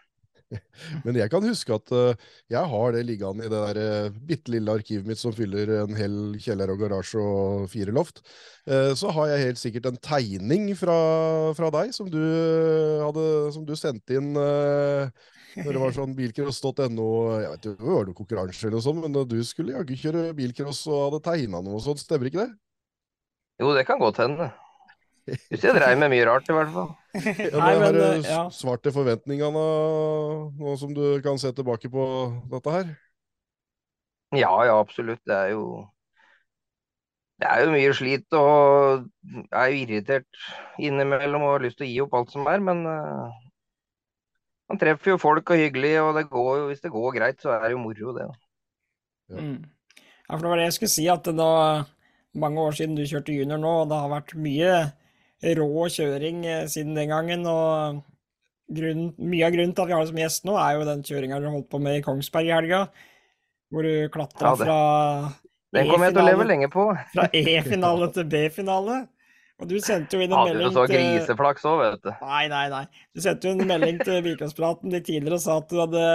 [1.06, 2.14] Men jeg kan huske at uh,
[2.52, 5.98] jeg har det liggende i det der uh, bitte lille arkivet mitt som fyller en
[5.98, 8.24] hel kjeller og garasje og fire loft.
[8.70, 10.98] Uh, så har jeg helt sikkert en tegning fra,
[11.58, 12.22] fra deg som du,
[13.04, 17.08] hadde, som du sendte inn når det var sånn bilcross.no
[17.44, 20.32] Jeg vet ikke, det var noe konkurranse eller noe sånt, men du skulle jaggu kjøre
[20.38, 22.52] bilcross og hadde tegna noe sånt, stemmer ikke det?
[23.62, 24.50] Jo, det kan godt hende.
[25.24, 26.92] Hvis jeg dreiv med mye rart, i hvert fall.
[27.24, 28.44] Ja, Nei, men, har eh, ja.
[28.52, 29.64] svarte forventningene,
[30.60, 32.06] nå som du kan se tilbake på
[32.52, 32.94] dette her.
[34.34, 35.22] Ja, ja, absolutt.
[35.30, 35.86] Det er jo
[37.40, 40.44] Det er jo mye slit og jeg er jo irritert
[40.80, 43.34] innimellom og har lyst til å gi opp alt som er, men uh,
[44.70, 47.56] man treffer jo folk og hyggelig, og det går jo, hvis det går greit, så
[47.58, 48.28] er det jo moro, det.
[49.34, 49.42] Ja.
[49.42, 49.58] Mm.
[50.00, 51.52] Ja, for det var det jeg skulle si, at det da
[52.40, 54.72] mange år siden du kjørte junior nå, og det har vært mye
[55.60, 57.46] rå kjøring eh, siden den gangen.
[57.50, 58.02] Og
[58.74, 61.06] grunnen, mye av grunnen til at vi har deg som gjest nå, er jo den
[61.08, 62.84] kjøringa du holdt på med i Kongsberg i helga.
[63.74, 64.80] Hvor du klatra Ja, fra
[65.74, 66.88] Den kommer jeg til å leve lenge på.
[67.16, 69.04] fra E-finale til B-finale.
[69.62, 72.12] Og du sendte jo inn en Hadde du melding så til griseflaks òg, vet du.
[72.26, 72.84] Nei, nei, nei.
[73.14, 76.06] Du sendte jo en melding til Bilklandspraten litt tidligere og sa at du hadde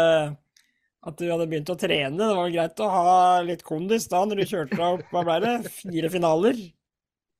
[1.08, 2.18] at du hadde begynt å trene.
[2.18, 3.12] Det var vel greit å ha
[3.46, 6.58] litt kondis da, når du kjørte deg opp hva ble det, fire finaler?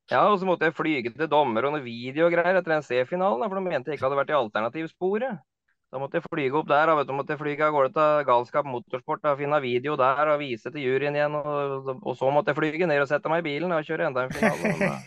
[0.09, 2.85] Ja, og så måtte jeg flyge til dommer og noe video og greier etter den
[2.87, 5.41] C-finalen, for de mente jeg ikke hadde vært i alternativsporet.
[5.89, 8.25] Da måtte jeg flyge opp der, da, vet du, måtte jeg flyge av gårde til
[8.29, 11.37] Galskap Motorsport og finne video der og vise til juryen igjen.
[11.39, 14.27] Og, og så måtte jeg flyge ned og sette meg i bilen og kjøre enda
[14.27, 14.99] en finale.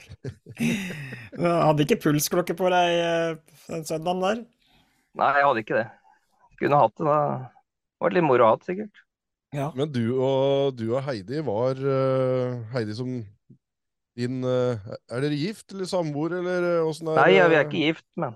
[1.38, 4.42] Du hadde ikke pulsklokke på deg eh, den søndagen der?
[5.22, 5.86] Nei, jeg hadde ikke det.
[6.62, 7.20] Kunne hatt det da.
[7.46, 9.06] Det var litt moro å ha det, sikkert.
[9.54, 9.70] Ja.
[9.78, 13.20] Men du og, du og Heidi var uh, Heidi som
[14.20, 17.84] din eh, Er dere gift eller samboer, eller eh, åssen er Nei, vi er ikke
[17.88, 18.36] gift, men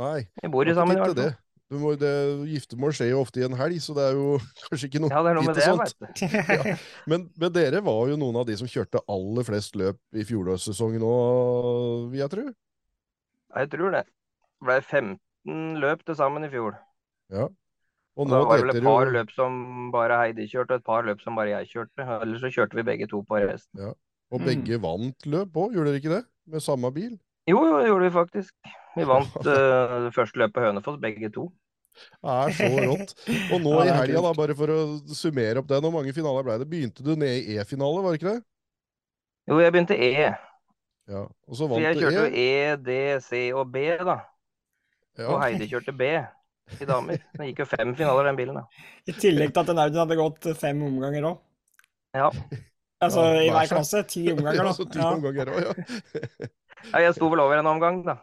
[0.00, 1.30] Nei, vi bor i sammen i hvert det.
[1.30, 1.40] fall.
[1.72, 2.10] Du må, det,
[2.50, 4.34] giftermål skjer jo ofte i en helg, så det er jo
[4.68, 6.84] kanskje ikke noe Ja, det er noe med det, vet du.
[7.10, 11.06] Men, men dere var jo noen av de som kjørte aller flest løp i fjorårssesongen
[11.08, 12.46] òg, vil jeg tro.
[13.54, 14.04] Jeg tror det.
[14.58, 16.76] Det ble 15 løp til sammen i fjor.
[17.32, 17.48] Ja.
[18.14, 19.54] Og Og nå da var det vel et par jo løp som
[19.94, 22.06] bare Heidi kjørte, og et par løp som bare jeg kjørte.
[22.20, 23.94] Ellers så kjørte vi begge to på resten.
[24.34, 24.46] Og Mm.
[24.48, 26.24] begge vant løp òg, gjorde dere ikke det?
[26.50, 27.12] Med samme bil?
[27.46, 28.54] Jo, jo, det gjorde vi faktisk.
[28.96, 31.44] Vi vant det første løpet på Hønefoss, begge to.
[31.94, 33.12] Det er så rått.
[33.54, 34.78] Og nå Ja, i helga, da, bare for å
[35.14, 36.66] summere opp det, hvor mange finaler ble det?
[36.70, 38.42] Begynte du ned i E-finale, var det ikke det?
[39.46, 40.10] Jo, jeg begynte E.
[41.06, 41.22] Ja.
[41.46, 42.48] Og så vant jeg du kjørte jo E.
[42.72, 44.18] E, D, C og B, da.
[45.20, 45.28] Ja.
[45.30, 46.10] Og Heidi kjørte B
[46.80, 47.20] i damer.
[47.36, 48.64] Det gikk jo fem finaler, den bilen, da.
[49.06, 51.42] I tillegg til at den Audien hadde gått fem omganger òg.
[52.16, 52.30] Ja.
[53.04, 54.02] Altså Ja, i hver klasse.
[54.10, 54.72] Ti omganger, da.
[54.78, 56.48] så ti Ja, omganger også, ja.
[56.94, 58.18] ja jeg sto vel over en omgang, da.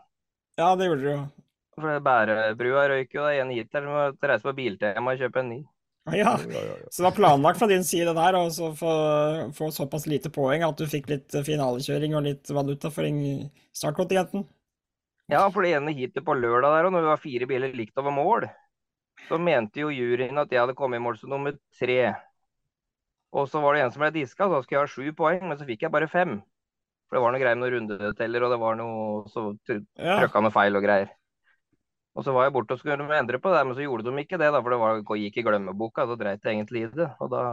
[0.60, 1.22] ja det gjorde du jo.
[1.82, 3.28] For bærebrua røyk jo.
[3.30, 5.60] Er en hit der som måtte reise på Biltema og kjøpe en ny.
[6.10, 6.32] Ja, ja.
[6.50, 6.88] Ja, ja, ja.
[6.90, 8.94] Så det var planlagt fra din side der å få,
[9.54, 14.48] få såpass lite poeng at du fikk litt finalekjøring og litt valuta for en- startkontingenten.
[15.32, 17.98] Ja, for det ene heatet på lørdag der, og når vi var fire biler likt
[18.02, 18.50] over mål,
[19.30, 22.00] så mente jo juryen at jeg hadde kommet i mål som nummer tre.
[23.32, 25.44] Og så var det en som ble diska, så da skulle jeg ha sju poeng,
[25.48, 26.42] men så fikk jeg bare fem.
[27.08, 30.52] For det var noe greier med noen rundeteller, og det var noe så trykka noe
[30.56, 31.10] feil og greier.
[32.16, 34.40] Og så var jeg borte og skulle endre på det, men så gjorde de ikke
[34.40, 36.04] det, da, for det var, gikk i glemmeboka.
[36.10, 37.08] Så dreit jeg egentlig i det.
[37.24, 37.44] Og da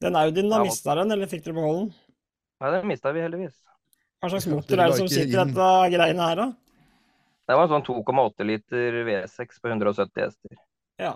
[0.00, 1.92] Den Audien, da mista den, eller fikk dere beholde den?
[2.62, 3.58] Nei, den mista vi heldigvis.
[4.22, 6.48] Hva slags motor er det som sitter i inn- dette greiene her, da?
[7.50, 10.56] Det var en sånn 2,8 liter V6 på 170 hester.
[11.02, 11.12] Ja.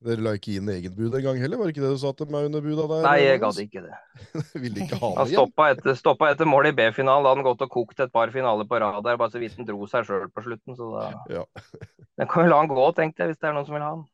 [0.00, 2.10] Dere la ikke inn egen bud en gang heller, var det ikke det du sa
[2.16, 3.02] til meg under buda der?
[3.04, 3.98] Nei, jeg gadd ikke det.
[4.62, 5.34] Ville ikke ha det igjen?
[5.34, 7.26] stoppa etter, stoppa etter mål i B-finalen.
[7.26, 9.58] Da hadde han gått og kokt et par finaler på rad der, bare så vidt
[9.60, 10.78] han dro seg sjøl på slutten.
[10.78, 11.44] Så da Ja.
[12.20, 13.92] Den kan vi la han gå, tenkte jeg, hvis det er noen som vil ha
[13.98, 14.08] han.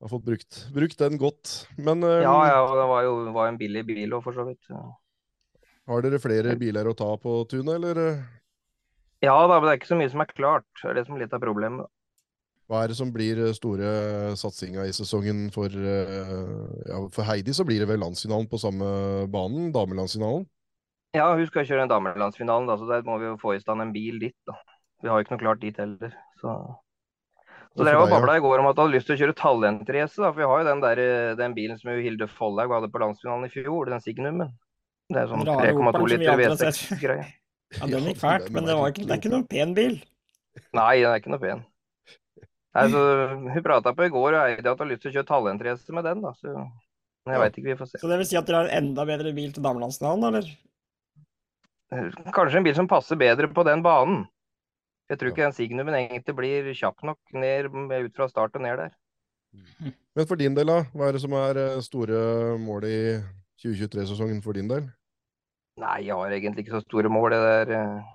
[0.00, 1.54] Har fått brukt, brukt den godt.
[1.76, 2.16] Men um...
[2.24, 4.64] Ja, ja, og det var jo var en billig bil òg, for så vidt.
[5.92, 8.04] har dere flere biler å ta på tunet, eller?
[9.20, 10.68] Ja da, men det er ikke så mye som er klart.
[10.80, 11.84] Det er det som er litt av problemet.
[12.70, 13.90] Hva er det som blir eh, store
[14.38, 16.34] satsinga i sesongen for, eh,
[16.86, 17.50] ja, for Heidi?
[17.56, 18.90] Så blir det vel landsfinalen på samme
[19.32, 20.44] banen, damelandsfinalen?
[21.16, 23.82] Ja, hun skal kjøre den damelandsfinalen, da, så der må vi jo få i stand
[23.82, 24.36] en bil dit.
[24.46, 24.54] da.
[25.02, 26.14] Vi har jo ikke noe klart dit heller.
[26.38, 26.54] Så,
[27.74, 30.20] så dere var babla i går om at du hadde lyst til å kjøre talentrace.
[30.20, 33.50] For vi har jo den, der, eh, den bilen som Hilde Follhaug hadde på landsfinalen
[33.50, 34.54] i fjor, den Signumen.
[35.10, 37.26] Det er sånn 3,2 liter V6-greie.
[37.80, 39.98] Ja, den gikk fælt, men det, ikke, det er ikke noen pen bil.
[40.74, 41.66] Nei, den er ikke noe pen.
[42.70, 43.00] Altså,
[43.34, 45.94] hun prata på i går og Heidi at hun har lyst til å kjøre talentrace
[45.96, 46.20] med den.
[46.22, 46.52] da, så
[47.28, 48.00] jeg veit ikke, vi får se.
[48.02, 50.52] Så det vil si at dere har en enda bedre bil til damelandsfinalen, eller?
[52.34, 54.22] Kanskje en bil som passer bedre på den banen.
[55.10, 58.78] Jeg tror ikke den Signumen egentlig blir kjapp nok ned, ut fra start og ned
[58.78, 58.94] der.
[60.14, 60.84] Men for din del, da?
[60.94, 62.20] Hva er det som er eh, store
[62.62, 63.00] mål i
[63.62, 64.86] 2023-sesongen for din del?
[65.80, 67.34] Nei, jeg har egentlig ikke så store mål.
[67.34, 68.14] Det der eh,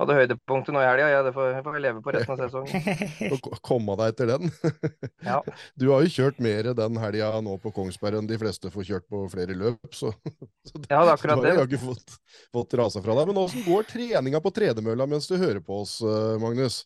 [0.00, 1.08] hadde høydepunktet nå i helga.
[1.12, 3.34] Ja, det får, får vi leve på resten av sesongen.
[3.36, 4.52] Å komme deg etter den?
[5.30, 5.40] ja.
[5.78, 9.06] Du har jo kjørt mer den helga nå på Kongsberg enn de fleste får kjørt
[9.12, 10.12] på flere løp, så,
[10.68, 11.54] så det, ja, det er akkurat det.
[11.54, 12.18] Du har ikke fått,
[12.56, 13.30] fått rasa fra deg.
[13.30, 16.82] Men åssen går treninga på tredemølla mens du hører på oss, eh, Magnus?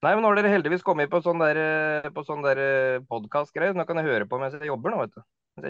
[0.00, 3.02] Nei, men nå har dere heldigvis kommet på sånn der, eh, på sånn der eh,
[3.10, 3.76] podkast-greier.
[3.76, 5.24] Nå kan jeg høre på mens jeg jobber nå, vet du.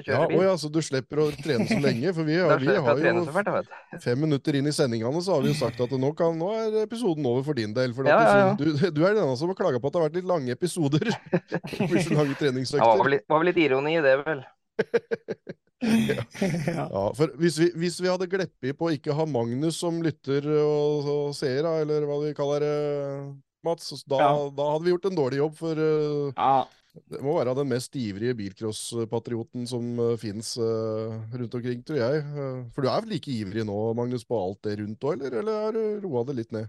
[0.07, 2.13] Ja, å ja, så du slipper å trene så lenge?
[2.17, 3.71] For vi har, vi har jo fælt,
[4.05, 6.79] fem minutter inn i sendingene så har vi jo sagt at nå, kan, nå er
[6.85, 7.95] episoden over for din del.
[7.97, 8.51] For ja, ja, ja.
[8.59, 10.57] Du, du, er den eneste som har klaga på at det har vært litt lange
[10.57, 11.11] episoder.
[11.53, 12.85] det blir så lange treningsøkter.
[12.85, 14.45] Ja, var, var vel litt ironi i det, vel.
[15.81, 17.05] ja.
[17.17, 21.09] for hvis vi, hvis vi hadde gleppet på å ikke ha Magnus som lytter og,
[21.09, 22.75] og seer, eller hva vi kaller det,
[23.65, 24.17] Mats, da,
[24.57, 25.57] da, hadde vi gjort en dårlig jobb.
[25.59, 26.55] For uh, ja.
[26.91, 32.25] Det må være den mest ivrige bilcrosspatrioten som uh, finnes uh, rundt omkring, tror jeg.
[32.35, 35.39] Uh, for du er vel like ivrig nå, Magnus, på alt det rundt òg, eller,
[35.39, 36.67] eller har du roa det litt ned?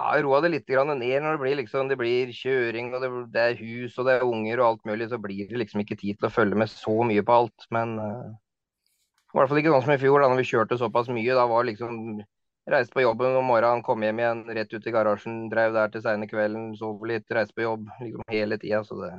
[0.00, 3.46] Ja, roa det litt ned når det blir, liksom, det blir kjøring og det, det,
[3.46, 5.08] er hus og det er unger og alt mulig.
[5.08, 7.68] Så blir det liksom ikke tid til å følge med så mye på alt.
[7.72, 11.36] Men i hvert fall ikke sånn som i fjor, da når vi kjørte såpass mye.
[11.36, 12.20] Da var liksom
[12.70, 15.38] Reiste på jobben om morgenen, kom hjem igjen, rett ut i garasjen.
[15.50, 18.84] Drev der til seine kvelden, sov litt, reiste på jobb liksom hele tida.
[18.86, 19.10] Så det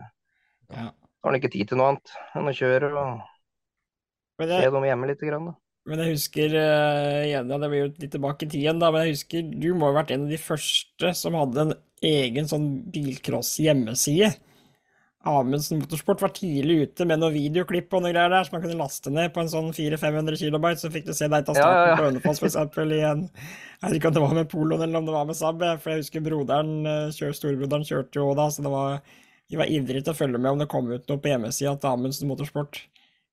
[0.72, 0.88] ja.
[1.26, 5.28] har ikke tid til noe annet enn å kjøre og det, se dem hjemme litt.
[5.28, 5.58] Grann, da.
[5.90, 9.18] Men jeg husker uh, ja, det blir jo litt tilbake i tiden, da, men jeg
[9.18, 11.76] husker du må ha vært en av de første som hadde en
[12.08, 14.32] egen sånn bilcross-hjemmeside.
[15.24, 18.80] Amundsen Motorsport var tidlig ute med noen videoklipp og noe greier der som man kunne
[18.82, 21.86] laste ned på en sånn 400-500 kilobyte, så fikk du se deg ta starten ja,
[21.86, 22.00] ja, ja.
[22.00, 25.08] på Hønefoss eksempel i en Jeg vet ikke om det var med Poloen eller om
[25.08, 28.66] det var med Saab, for jeg husker broderen, eh, kjør, storebroderen kjørte jo da, så
[28.66, 29.00] det var
[29.52, 31.92] de var ivrige til å følge med om det kom ut noe på hjemmesida til
[31.92, 32.80] Amundsen Motorsport.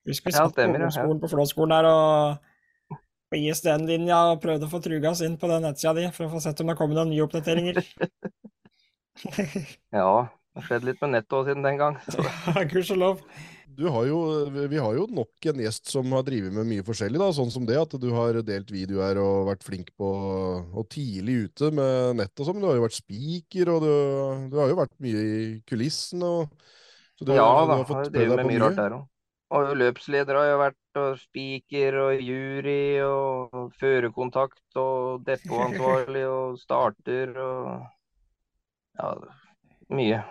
[0.07, 2.97] Husker vi satt på ungdomsskolen på Flåskolen der og
[3.31, 6.33] på ISDN-linja og prøvde å få truga oss inn på den nettsida di for å
[6.33, 7.79] få sett om det kom noen nye oppdateringer.
[9.99, 10.11] ja,
[10.51, 11.97] det har skjedd litt med nettet siden den gang.
[12.71, 13.21] Gudskjelov.
[13.79, 14.17] Har jo,
[14.51, 17.63] vi har jo nok en gjest som har drevet med mye forskjellig, da, sånn som
[17.65, 20.09] det at du har delt videoer og vært flink på
[20.67, 22.59] og tidlig ute med nett og sånn.
[22.59, 23.93] Du har jo vært spiker, og du,
[24.51, 25.39] du, har jo vært mye i
[25.71, 26.33] kulissene.
[27.23, 28.59] ja da, du har fått deg på mye.
[28.65, 29.07] Rart der òg.
[29.51, 37.33] Og løpsleder har jeg vært, og spiker og jury og førerkontakt og depotansvarlig og starter
[37.39, 37.65] og
[38.99, 39.15] ja,
[39.95, 40.21] mye.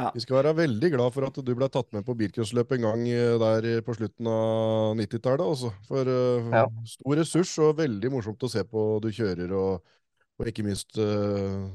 [0.00, 0.10] Ja.
[0.14, 3.06] Vi skal være veldig glad for at du ble tatt med på bilcrossløp en gang
[3.10, 5.46] eh, der på slutten av 90-tallet.
[5.46, 5.72] Altså.
[5.88, 6.66] For uh, ja.
[6.88, 9.52] stor ressurs og veldig morsomt å se på du kjører.
[9.56, 9.98] Og,
[10.40, 11.68] og ikke minst uh,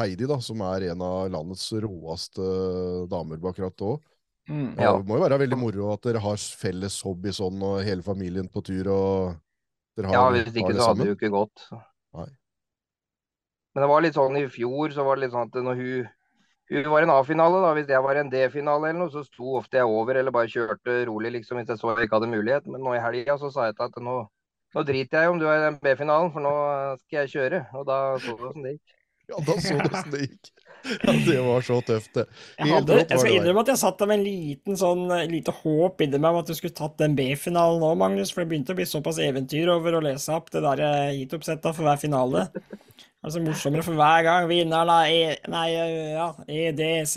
[0.00, 2.50] Heidi, da, som er en av landets råeste
[3.12, 4.10] damer bak akkurat òg.
[4.48, 4.90] Mm, ja.
[4.92, 8.50] Det må jo være veldig moro at dere har felles hobby sånn, og hele familien
[8.52, 8.90] på tur.
[8.92, 9.38] og
[9.96, 11.68] dere har, Ja, hvis ikke så hadde det jo ikke gått.
[12.18, 12.28] Nei.
[13.74, 16.12] Men det var litt sånn i fjor, så var det litt sånn at når hun
[16.72, 17.72] hun var en A-finale, da.
[17.76, 21.02] Hvis jeg var en D-finale eller noe, så sto ofte jeg over eller bare kjørte
[21.10, 22.66] rolig, liksom, hvis jeg så jeg ikke hadde mulighet.
[22.70, 24.16] Men nå i helga så sa jeg til at nå,
[24.74, 26.54] nå driter jeg i om du er i den B-finalen, for nå
[27.04, 27.64] skal jeg kjøre.
[27.76, 28.94] Og da så du åssen det gikk.
[29.24, 30.52] Ja, da så du åssen det gikk.
[30.84, 32.24] Ja, det var så tøft, det.
[32.58, 36.02] Jeg, hadde, jeg skal innrømme at jeg satt der med en liten sånn, lite håp
[36.04, 38.32] inni meg om at du skulle tatt den B-finalen nå, Magnus.
[38.32, 41.88] For det begynte å bli såpass eventyr over å lese opp det der heatoppsettet for
[41.88, 42.48] hver finale.
[43.24, 44.48] Altså morsommere for hver gang.
[44.50, 45.36] Vinneren av E...
[45.48, 45.68] Nei,
[46.12, 47.14] ja, EDC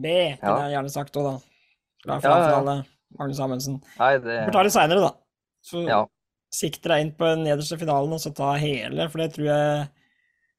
[0.00, 1.34] B, kunne jeg gjerne sagt òg, da.
[2.06, 2.76] Glad for ja, ja, alle.
[3.18, 3.76] Magnus Amundsen.
[3.98, 4.38] Nei, det...
[4.38, 5.10] Vi får ta det seinere, da.
[5.66, 6.00] Så ja.
[6.54, 9.88] sikter deg inn på den nederste finalen, og så ta hele, for det tror jeg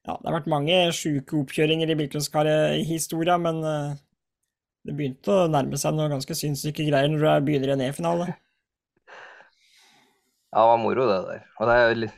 [0.02, 3.60] Ja, det har vært mange sjuke oppkjøringer i bilcrosshistoria, men
[4.82, 8.30] det begynte å nærme seg noen ganske sinnssyke greier når du begynner i en E-finale.
[10.52, 11.44] Ja, det var moro, det der.
[11.56, 12.16] Og det er jo litt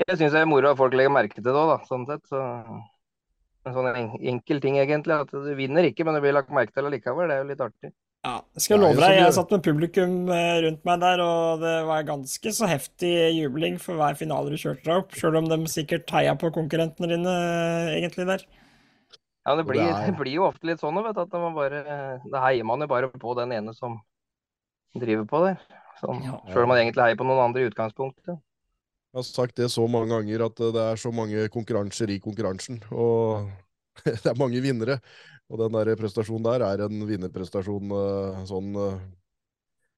[0.00, 1.78] jeg syns det er moro at folk legger merke til det òg, da.
[1.88, 2.24] Sånn sett.
[2.30, 2.40] Så
[3.64, 5.20] en sånn enkel ting, egentlig.
[5.24, 7.30] At du vinner ikke, men du blir lagt merke til allikevel.
[7.30, 7.92] Det er jo litt artig.
[8.24, 11.72] Ja, jeg skal love deg, jeg satt med publikum eh, rundt meg der, og det
[11.84, 15.58] var ganske så heftig jubling for hver finale du kjørte deg opp, sjøl om de
[15.68, 18.46] sikkert heia på konkurrentene dine eh, egentlig der.
[19.44, 21.84] Ja, det blir, det blir jo ofte litt sånn, vet du, at man bare,
[22.32, 24.00] da heier man jo bare på den ene som
[24.96, 25.60] driver på der.
[26.00, 26.40] Sånn, Ja.
[26.48, 28.40] Sjøl om man egentlig heier på noen andre i utgangspunktet.
[29.14, 32.16] Jeg har sagt det så mange ganger at eh, det er så mange konkurranser i
[32.18, 33.46] konkurransen, og
[34.08, 34.96] det er mange vinnere.
[35.46, 39.04] Og den der prestasjonen der er en vinnerprestasjon eh, sånn eh,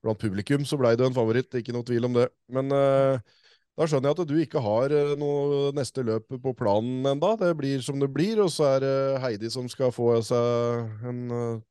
[0.05, 2.27] Blant publikum så blei du en favoritt, ikke noe tvil om det.
[2.53, 7.33] Men da skjønner jeg at du ikke har noe neste løp på planen enda.
[7.41, 8.93] Det blir som det blir, og så er det
[9.25, 11.25] Heidi som skal få seg en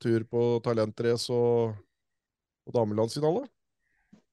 [0.03, 1.77] tur på talentrace og,
[2.65, 3.45] og damelandsfinale.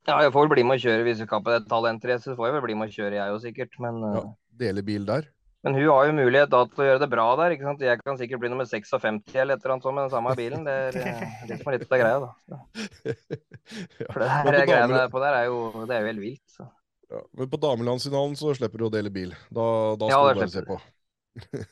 [0.08, 2.34] Ja, jeg får vel bli med å kjøre hvis vi skal på det talentrace.
[2.34, 3.78] Får jeg vel bli med å kjøre, jeg òg sikkert.
[3.84, 4.22] Men, eh, Ja,
[4.64, 5.28] dele bil der.
[5.62, 7.50] men hun har jo mulighet da til å gjøre det bra der.
[7.54, 7.80] ikke sant?
[7.86, 10.64] Jeg kan sikkert bli nummer 56 eller et eller annet sånt med den samme bilen.
[10.64, 12.30] Det er eh, det som er litt av greia, da.
[12.52, 14.06] Ja.
[14.10, 16.42] For det her på greiene på der er jo, det er jo helt vilt.
[16.50, 16.66] Så.
[17.12, 19.30] Ja, men på damelandsfinalen så slipper du å dele bil.
[19.54, 19.66] Da,
[20.00, 20.80] da skal ja, du bare se på.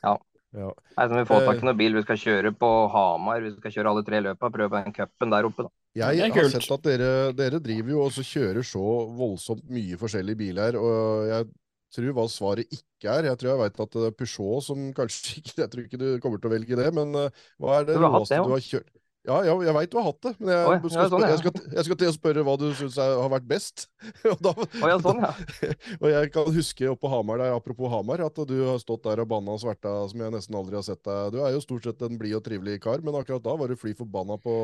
[0.05, 0.15] Ja.
[0.61, 0.71] ja.
[0.97, 1.63] Nei, så Vi får tak Eh.
[1.63, 1.95] i noen bil.
[1.99, 3.41] Vi skal kjøre på Hamar.
[3.43, 4.51] Vi skal kjøre alle tre løpa.
[4.55, 5.67] Prøve på den cupen der oppe.
[5.67, 5.73] da.
[5.99, 8.83] Jeg har sett at dere, dere driver jo og kjører så
[9.19, 11.49] voldsomt mye forskjellige biler, og jeg
[11.91, 13.27] tror hva svaret ikke er.
[13.31, 16.09] Jeg tror jeg veit at det er Peugeot som kanskje ikke Jeg tror ikke du
[16.23, 18.55] kommer til å velge det, men eh, hva er det Du har hatt råeste du
[18.55, 18.93] har kjørt?
[19.29, 21.29] Ja, ja, jeg veit du har hatt det, men jeg, Oi, skal, ja, sånn, ja.
[21.29, 23.85] jeg, skal, jeg skal til å spørre hva du syns har vært best.
[24.31, 25.33] og, da, ja, sånn, ja.
[26.01, 29.21] og jeg kan huske oppe på Hamar der, apropos Hamar, at du har stått der
[29.21, 31.37] og banna og sverta som jeg nesten aldri har sett deg.
[31.37, 33.77] Du er jo stort sett en blid og trivelig kar, men akkurat da var du
[33.81, 34.57] fly forbanna på,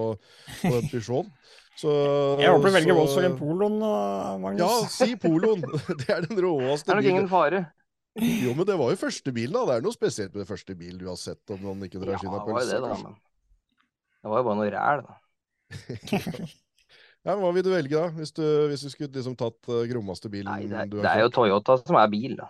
[0.63, 1.29] på en Peugeoten.
[1.77, 1.93] Så,
[2.41, 3.77] Jeg håper du velger Volkswagen Poloen,
[4.41, 4.63] Magnus.
[4.65, 5.67] Ja, si Poloen!
[6.01, 7.67] Det er den Det er nok ingen fare.
[8.17, 9.67] Jo, men det var jo første bilen, da.
[9.69, 12.07] Det er noe spesielt med det første bil du har sett, om man ikke Ja,
[12.07, 13.17] drar det skinn av var jo pølse.
[14.27, 15.19] Det, var jo bare noe ræl, da.
[17.27, 18.11] Ja, men hva vil du velge, da?
[18.15, 21.25] Hvis du, hvis du skulle liksom tatt uh, grommeste bilen Nei, det, du det er
[21.25, 21.31] jo?
[21.35, 22.47] Toyota som er bil, da.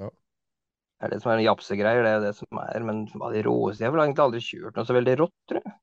[0.00, 0.08] Ja.
[0.08, 2.86] Det er det som er japsegreier, det er det som er.
[2.88, 5.60] Men hva de råeste Jeg har vel egentlig aldri kjørt noe så veldig rått, tror
[5.60, 5.74] jeg.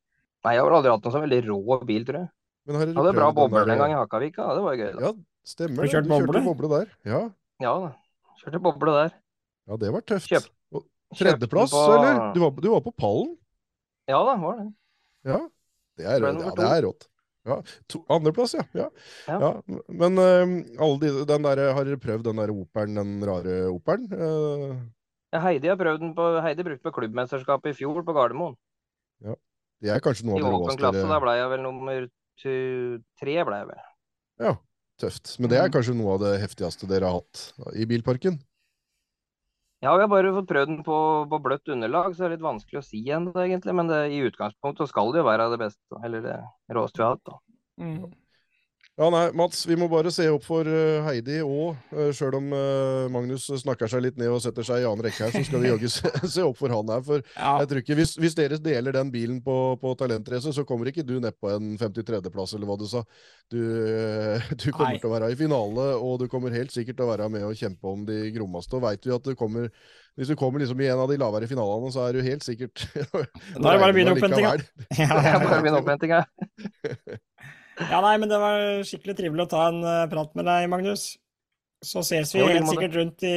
[0.45, 2.29] Nei, jeg har vel aldri hatt noe så veldig rå bil, tror jeg.
[2.65, 5.03] Men har Jeg hadde bra boble en gang i Hakavika, det var jo gøy, da.
[5.05, 5.11] Ja,
[5.45, 5.85] stemmer.
[5.85, 6.95] Du kjørt Du kjørte boble der.
[7.05, 7.19] Ja,
[7.61, 7.91] Ja da.
[8.41, 9.13] Kjørte boble der.
[9.69, 10.31] ja det var tøft.
[10.33, 10.49] Kjøp...
[11.15, 12.33] Tredjeplass, på- eller?
[12.33, 13.35] Du var, du var på pallen?
[14.09, 14.65] Ja da, var det.
[15.25, 15.41] Ja.
[15.95, 17.07] Det er, ja, det er rått.
[17.45, 17.59] Ja,
[18.09, 18.63] Andreplass, ja.
[18.73, 18.87] ja.
[19.29, 19.37] Ja.
[19.39, 19.79] ja.
[19.93, 24.07] Men uh, de, den der, har dere prøvd den der operen, den rare operen?
[24.09, 24.79] Uh...
[25.35, 28.55] Ja, Heidi har prøvd den på Heidi brukte på klubbmesterskapet i fjor på Gardermoen.
[29.83, 32.05] det er kanskje noe I av det åpen klasse, da ble jeg vel nummer
[32.41, 32.53] to,
[33.21, 33.81] tre, ble jeg vel.
[34.41, 34.53] Ja,
[35.01, 35.35] tøft.
[35.39, 35.75] Men det er Mhm.
[35.75, 38.39] kanskje noe av det heftigste dere har hatt i bilparken?
[39.85, 40.97] Ja, vi har bare fått prøvd den på,
[41.29, 43.75] på bløtt underlag, så det er litt vanskelig å si ennå, egentlig.
[43.77, 46.37] Men det, i utgangspunktet skal det jo være det beste, eller det
[46.73, 47.29] råeste vi har hatt.
[47.29, 47.37] da.
[47.83, 48.07] Mm.
[48.95, 51.75] Ja, nei, Mats, vi må bare se opp for eh, Heidi òg.
[51.91, 55.25] Uh, Sjøl om eh, Magnus snakker seg litt ned og setter seg i annen rekke
[55.25, 57.03] her, så skal vi jaggu se, se opp for han her.
[57.03, 60.63] For Ja, jeg tror ikke, hvis, hvis dere deler den bilen på, på talentrace, så
[60.69, 63.03] kommer ikke du ned på en 53.-plass, eller hva du sa.
[63.51, 65.01] Du, eh, du kommer Nei.
[65.03, 67.59] til å være i finale, og du kommer helt sikkert til å være med og
[67.59, 68.79] kjempe om de grommeste.
[68.79, 69.67] Og veit vi at du kommer
[70.15, 72.85] hvis du kommer liksom i en av de lavere finalene, så er du helt sikkert
[72.95, 73.27] Da er
[73.59, 74.55] det bare å begynne opphentinga.
[74.95, 75.35] ja, Det
[76.15, 76.31] ja,
[77.79, 81.07] ja, nei, men det var skikkelig trivelig å ta en eh, prat med deg, Magnus.
[81.85, 83.35] Så ses vi Jo, helt sikkert rundt i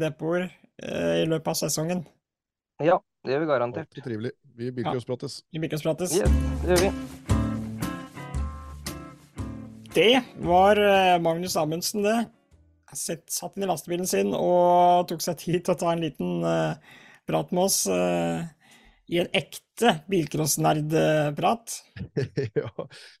[0.00, 2.02] depoter eh, i løpet av sesongen.
[2.82, 4.00] Ja, det gjør vi garantert.
[4.04, 4.34] Trivelig.
[4.54, 5.42] Vi Birkjosprates.
[5.44, 6.16] Ja, vi Bilkensprates.
[6.16, 6.30] Ja,
[6.62, 6.92] det gjør vi.
[9.94, 12.18] Det var eh, Magnus Amundsen, det.
[12.94, 16.44] Sett, satt inn i lastebilen sin og tok seg tid til å ta en liten
[16.46, 16.76] uh,
[17.26, 18.44] prat med oss eh,
[19.12, 21.74] i en ekte bilcrossnerdprat.
[22.60, 22.70] ja,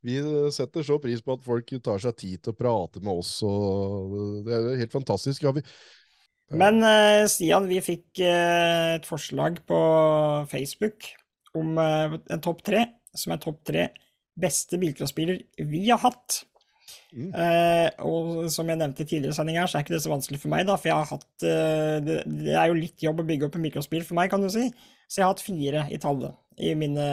[0.04, 0.20] vi
[0.54, 4.46] setter så pris på at folk tar seg tid til å prate med oss, og
[4.46, 5.44] det er helt fantastisk.
[5.44, 5.64] Ja, vi,
[6.56, 9.82] Men eh, Stian, vi fikk eh, et forslag på
[10.52, 11.10] Facebook
[11.58, 13.90] om eh, en topp tre, som er topp tre
[14.40, 16.40] beste bilcrossbiler vi har hatt.
[17.14, 17.28] Mm.
[17.28, 20.40] Eh, og som jeg nevnte i tidligere sending her, så er ikke det så vanskelig
[20.40, 23.46] for meg, da, for jeg har hatt det, det er jo litt jobb å bygge
[23.46, 24.70] opp en bilcrossbil for meg, kan du si.
[25.08, 27.06] Så jeg har hatt fire i tallet i mine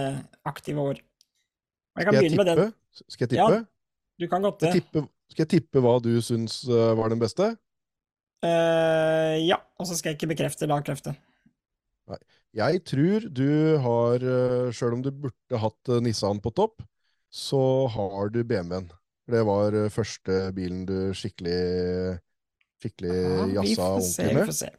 [0.48, 1.02] aktive år.
[1.02, 2.70] Og jeg kan skal jeg begynne med tippe?
[2.70, 3.08] den.
[3.08, 3.64] Skal jeg Ja.
[4.22, 4.72] Du kan godt det.
[4.78, 7.56] Skal, skal jeg tippe hva du syns eh, var den beste?
[8.42, 11.14] Uh, ja, og så skal jeg ikke bekrefte eller avkrefte.
[12.52, 16.84] Jeg tror du har, uh, sjøl om du burde hatt eh, Nissan på topp,
[17.32, 18.90] så har du BMW-en.
[19.32, 22.18] Det var eh, første bilen du skikkelig
[22.82, 23.16] skikkelig
[23.54, 24.72] Ja, vi får se, vi får se.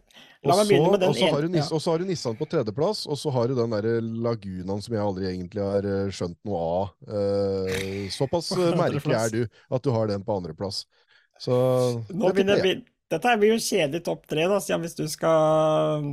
[0.43, 4.83] Og så, har du har Nissan på tredjeplass, og så har du den der Lagunaen
[4.83, 6.89] som jeg aldri egentlig har eh, skjønt noe av.
[7.07, 10.83] Uh, såpass eh, merkelig er du at du har den på andreplass.
[11.39, 11.55] Så
[12.11, 12.65] det jeg.
[12.67, 12.75] det
[13.13, 16.07] Dette blir jo kjedelig topp tre, da, Stian, hvis du skal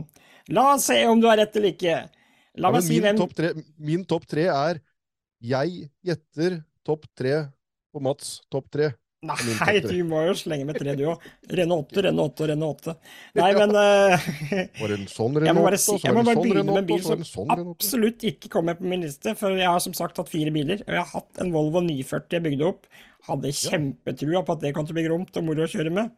[0.51, 1.99] La oss se om du har rett eller ikke.
[2.59, 4.81] La meg ja, si hvem topp tre, min topp tre er
[5.39, 7.45] Jeg gjetter topp tre
[7.93, 8.91] på Mats topp tre.
[9.19, 11.23] Nei, du må jo slenge med tre, du òg.
[11.51, 12.93] Renne åtte, renne åtte renne åtte.
[13.35, 14.29] Nei, men uh,
[14.79, 16.69] Var det en sånn Jeg må bare, si, så jeg må bare en sånn begynne
[16.69, 17.75] med en bil som sånn Renault 8.
[17.75, 20.85] absolutt ikke kommer på min liste, for jeg har som sagt hatt fire biler.
[20.87, 22.87] Og jeg har hatt en Volvo 940 jeg bygde opp.
[23.27, 26.15] Hadde kjempetrua på at det kom til å bli gromt og moro å kjøre med.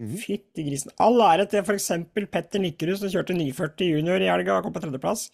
[0.00, 0.20] Mhm.
[0.20, 0.92] Fytti grisen.
[1.00, 1.90] All ære til f.eks.
[2.28, 5.30] Petter Nikkerud som kjørte 940 junior i helga og kom på tredjeplass.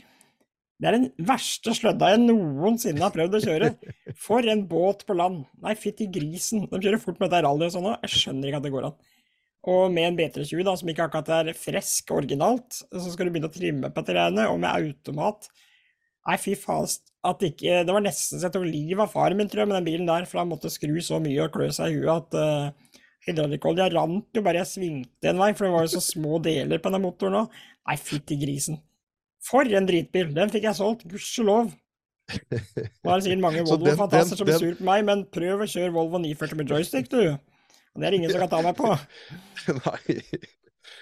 [0.81, 3.69] Det er den verste slødda jeg noensinne har prøvd å kjøre.
[4.17, 5.43] For en båt på land.
[5.61, 6.65] Nei, fytti grisen.
[6.71, 8.07] De kjører fort med dette rallyet og sånn òg.
[8.07, 8.97] Jeg skjønner ikke at det går an.
[9.69, 13.51] Og med en B320 da, som ikke akkurat er fresk originalt, så skal du begynne
[13.51, 15.51] å trimme på greiene, og med automat.
[16.29, 16.89] Nei, fy faen.
[17.29, 19.77] At ikke, det var nesten så jeg tok livet av faren min, tror jeg, med
[19.83, 22.39] den bilen der, for han måtte skru så mye og klø seg i huet at
[22.41, 26.41] uh, hydraulikkolja rant jo bare jeg svingte en vei, for det var jo så små
[26.41, 27.59] deler på den motoren òg.
[27.85, 28.81] Nei, fytti grisen.
[29.45, 30.35] For en dritbil!
[30.37, 31.71] Den fikk jeg solgt, gudskjelov.
[32.31, 35.93] Nå er det sikkert mange Volvo-fantaster som blir sur på meg, men prøv å kjøre
[35.95, 37.23] Volvo 940 med joystick, du.
[37.99, 38.93] Det er ingen som kan ta meg på.
[39.81, 40.21] Nei.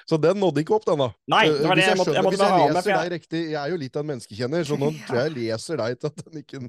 [0.09, 1.09] Så den nådde ikke opp, den, da.
[1.28, 3.03] Nei, det Eh, var det jeg, jeg måtte- jeg måtte Hvis jeg med, leser jeg-
[3.03, 5.76] deg riktig, jeg er jo litt av en menneskekjenner, så nå tror jeg jeg leser
[5.82, 6.61] deg til at den ikke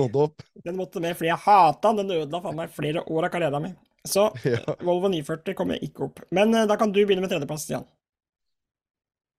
[0.00, 0.42] nådde opp.
[0.64, 2.08] Den måtte med fordi jeg hata den.
[2.08, 3.76] Den ødela faen meg flere år av karrieren min.
[4.08, 4.58] Så Ja.
[4.82, 6.20] Volvo 940 kommer ikke opp.
[6.34, 7.86] Men eh, da kan du begynne med tredjeplass, Stian.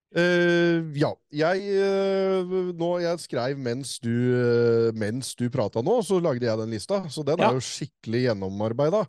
[0.10, 1.12] Eh, ja.
[1.30, 6.62] Jeg, uh, nå, jeg skrev mens du, uh, mens du prata nå, så lagde jeg
[6.64, 7.04] den lista.
[7.14, 7.52] Så den Ja.
[7.52, 9.04] er jo skikkelig gjennomarbeida.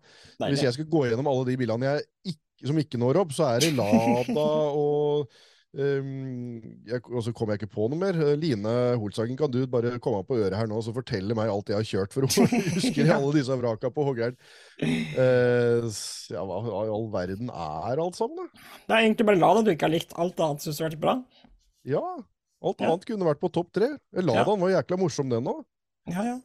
[0.44, 1.94] Hvis jeg skulle gå gjennom alle de bilene
[2.24, 5.30] ikke, som ikke når opp, så er det Lada og
[5.72, 8.16] jeg, Og så kommer jeg ikke på noe mer.
[8.18, 11.36] Eh, Line Holsagen, kan du bare komme opp på øret her nå og så fortelle
[11.38, 14.34] meg alt jeg har kjørt, for hun husker alle disse vraka på hoggeren.
[14.82, 15.86] Eh,
[16.34, 18.64] ja, hva i all verden er alt sammen, da?
[18.88, 20.16] Det er egentlig bare Lada du ikke har likt.
[20.18, 21.16] Alt annet syns du har vært bra.
[21.86, 22.02] Ja,
[22.60, 22.90] alt Ja.
[22.90, 23.92] annet kunne vært på topp tre.
[24.18, 25.62] Ladaen var jækla morsom, den òg.
[26.10, 26.38] Ja, ja.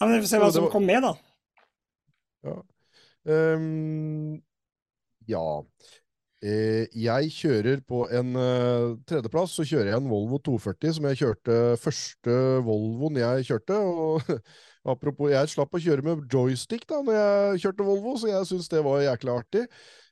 [0.00, 1.12] ja men Vi får se hva som var- kom med, da.
[3.28, 4.42] Ehm,
[5.28, 5.44] ja.
[6.44, 11.20] Eh, jeg kjører på en eh, tredjeplass, så kjører jeg en Volvo 240 som jeg
[11.22, 12.34] kjørte første
[12.66, 13.78] Volvoen jeg kjørte.
[13.80, 14.28] Og
[14.92, 18.68] apropos, jeg slapp å kjøre med joystick da når jeg kjørte Volvo, så jeg syns
[18.72, 19.64] det var jækla artig.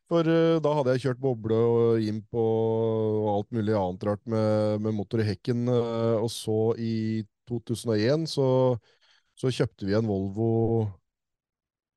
[0.09, 4.80] For eh, da hadde jeg kjørt boble og imp og, alt mulig annet rart med,
[4.87, 5.68] med motor i hekken.
[5.68, 6.95] og så i
[7.51, 8.49] 2001 så,
[9.37, 10.53] så kjøpte vi en Volvo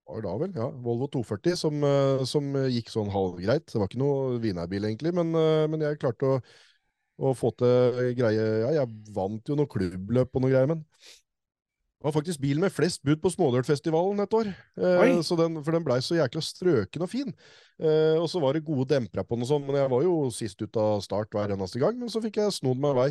[0.07, 3.67] var da vel, ja, Volvo 240 som, eh, som gikk sånn halvgreit.
[3.71, 6.39] Det var ikke noe vinnerbil egentlig, men, eh, men jeg klarte å,
[7.25, 8.45] å få til greie.
[8.65, 10.85] Ja, jeg vant jo noe klubbløp og noe greier, men
[11.95, 14.49] det var faktisk bilen med flest bud på Smålørtfestivalen et år.
[14.77, 17.31] Eh, så den, for den blei så jækla strøken og fin.
[17.79, 20.13] Eh, og så var det gode dempere på den og sånn, men jeg var jo
[20.35, 23.07] sist ut av start hver eneste gang, men så fikk jeg snodd meg vei.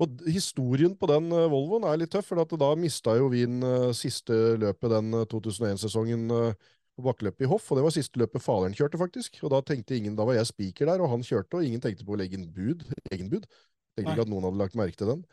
[0.00, 3.44] Og historien på den eh, Volvoen er litt tøff, for at da mista jo vi
[3.44, 6.68] den eh, siste løpet den eh, 2001-sesongen eh,
[6.98, 9.42] på bakkeløpet i Hoff, og det var siste løpet faderen kjørte, faktisk.
[9.44, 12.06] Og da tenkte ingen, da var jeg spiker der, og han kjørte, og ingen tenkte
[12.06, 13.44] på å legge inn bud, egen bud.
[13.98, 14.16] Tenkte Nei.
[14.16, 15.26] ikke at noen hadde lagt merke til den.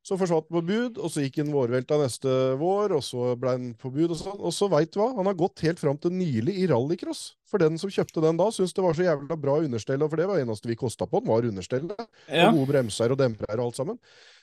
[0.00, 3.66] Så forsvant på bud, og så gikk han vårvelta neste vår, og så ble han
[3.76, 4.38] på bud og sånn.
[4.40, 7.20] Og så veit du hva, han har gått helt fram til nylig i rallycross.
[7.50, 10.28] For den som kjøpte den da, syntes det var så jævla bra understell, for det
[10.30, 12.04] var det eneste vi kosta på den, var understellet.
[12.30, 12.48] Ja.
[12.48, 14.00] Og gode bremser og dempere og alt sammen.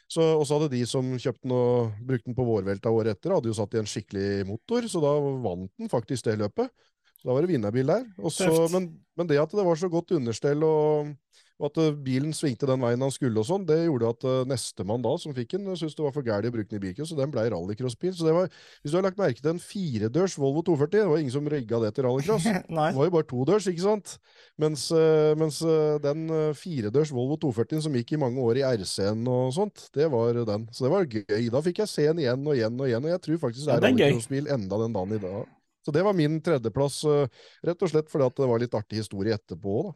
[0.08, 3.34] Så, og så hadde de som kjøpte den og brukte den på vårvelta året etter,
[3.34, 6.70] hadde jo satt i en skikkelig motor, så da vant den faktisk det løpet.
[7.18, 8.06] Så da var det vinnerbil der.
[8.22, 11.16] Og så, men, men det at det var så godt understell og,
[11.58, 14.36] og at eh, bilen svingte den veien han skulle og sånn, det gjorde at uh,
[14.50, 17.12] nestemann da, som fikk den, syntes det var for gærent å bruke den i bilcross,
[17.12, 18.14] så den ble rallycrossbil.
[18.18, 18.52] Så det var,
[18.84, 21.82] hvis du har lagt merke til en firedørs Volvo 240, det var ingen som rigga
[21.84, 22.48] det til rallycross.
[22.78, 24.14] Det var jo bare todørs, ikke sant?
[24.62, 28.66] Mens, eh, mens eh, den eh, firedørs Volvo 240 som gikk i mange år i
[28.68, 30.68] RC-en og sånt, det var den.
[30.74, 31.50] Så det var gøy.
[31.54, 33.76] Da fikk jeg se den igjen og igjen og igjen, og jeg tror faktisk det
[33.76, 35.54] er ja, rallycrossbil enda den dagen i dag.
[35.88, 37.30] Så det var min tredjeplass, eh,
[37.64, 39.76] rett og slett fordi at det var litt artig historie etterpå.
[39.88, 39.94] da.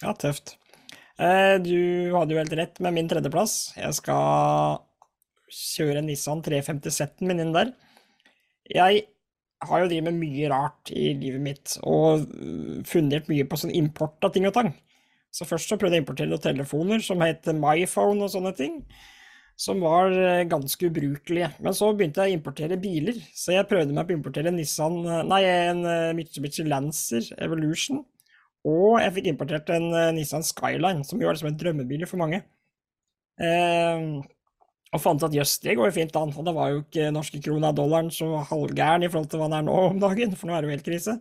[0.00, 0.54] Ja, tøft.
[1.14, 3.74] Eh, du hadde jo helt rett med min tredjeplass.
[3.78, 4.80] Jeg skal
[5.54, 7.70] kjøre Nissan 350 min inn der.
[8.66, 9.04] Jeg
[9.64, 13.74] har jo drevet med mye rart i livet mitt, og øh, fundert mye på sånn
[13.76, 14.72] import av ting og tang.
[15.34, 18.80] Så først så prøvde jeg å importere noen telefoner som het MyPhone og sånne ting,
[19.60, 21.52] som var eh, ganske ubrukelige.
[21.62, 24.98] Men så begynte jeg å importere biler, så jeg prøvde meg på å importere Nissan,
[25.06, 25.86] eh, nei, en
[26.18, 28.02] Mitsubishi Lancer Evolution,
[28.64, 32.20] Og jeg fikk importert en eh, Nissan Skyline, som jo er liksom en drømmebil for
[32.22, 32.40] mange.
[33.34, 34.22] Uh,
[34.94, 36.32] og fant at jøss, det går jo fint an.
[36.32, 39.58] Og det var jo ikke norske krona dollaren så halvgæren i forhold til hva den
[39.58, 41.18] er nå om dagen, for nå er det jo helt krise.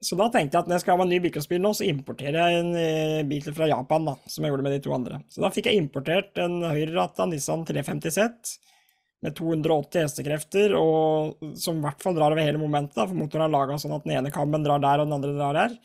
[0.00, 1.84] Så da tenkte jeg at når jeg skal ha meg en ny bilcrossbil nå, så
[1.84, 5.18] importerer jeg en eh, bil fra Japan, da, som jeg gjorde med de to andre.
[5.28, 8.54] Så da fikk jeg importert en høyreratta Nissan 350 Z
[9.20, 13.44] med 280 hestekrefter, og som i hvert fall drar over hele momentet, da, for motoren
[13.44, 15.76] er laga sånn at den ene kammen drar der, og den andre drar der.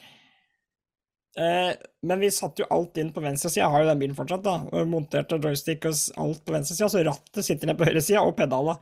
[1.36, 1.72] Eh,
[2.08, 4.54] men vi satte jo alt inn på venstresida, jeg har jo den bilen fortsatt, da.
[4.72, 8.78] og Monterte joystick og alt på venstresida, så rattet sitter ned på høyresida, og pedala.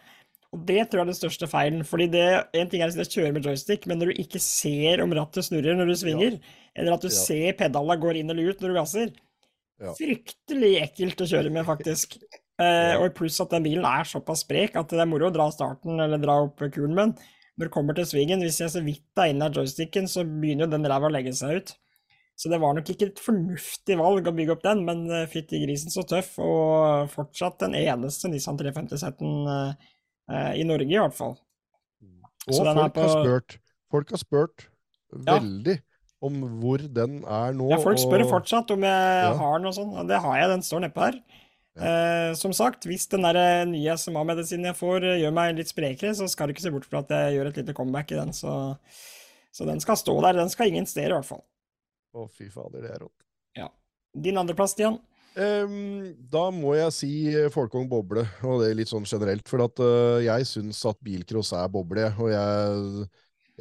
[0.53, 1.81] Og det tror jeg er den største feilen.
[1.83, 5.09] fordi det, En ting er å kjøre med joystick, men når du ikke ser om
[5.17, 6.39] rattet snurrer når du svinger,
[6.75, 7.17] eller at du Ja.
[7.17, 9.11] ser pedala går inn eller ut når du gasser
[9.81, 9.91] Ja.
[9.97, 12.17] Fryktelig ekkelt å kjøre med, faktisk.
[12.61, 12.99] Eh, Ja.
[13.01, 15.99] og pluss at den bilen er såpass sprek at det er moro å dra starten
[15.99, 17.15] eller dra opp kulen, men
[17.57, 20.67] når det kommer til svingen, hvis jeg så vidt er inne av joysticken, så begynner
[20.67, 21.73] jo den ræva å legge seg ut.
[22.35, 25.59] Så det var nok ikke et fornuftig valg å bygge opp den, men eh, fytti
[25.63, 29.73] grisen så tøff, og fortsatt den eneste Nissan 350-setten eh,
[30.33, 31.35] eh, i Norge, i hvert fall.
[32.47, 33.57] Og Så den er folk har spurt,
[33.93, 34.65] folk har spurt
[35.13, 35.37] Ja.
[35.37, 35.77] veldig
[36.25, 37.69] om hvor den er nå.
[37.69, 39.33] Ja, folk spør og- fortsatt om jeg Ja.
[39.37, 41.21] har den og sånn, og det har jeg, den står nedpå her.
[41.77, 46.13] Eh, som sagt, hvis den der eh, nye SMA-medisinen jeg får gjør meg litt sprekere,
[46.17, 48.29] så skal du ikke se bort fra at jeg gjør et lite comeback i den,
[48.33, 48.77] så,
[49.53, 50.33] så den skal stå der.
[50.33, 51.43] Den skal ingen steder, i hvert fall.
[52.13, 53.25] Å, fy fader, det er rått.
[53.57, 53.71] Ja.
[54.13, 54.99] Din andreplass, Stian?
[55.33, 59.47] Um, da må jeg si eh, Folkong boble, og det er litt sånn generelt.
[59.49, 63.07] For at uh, jeg syns at bilcross er boble, og jeg,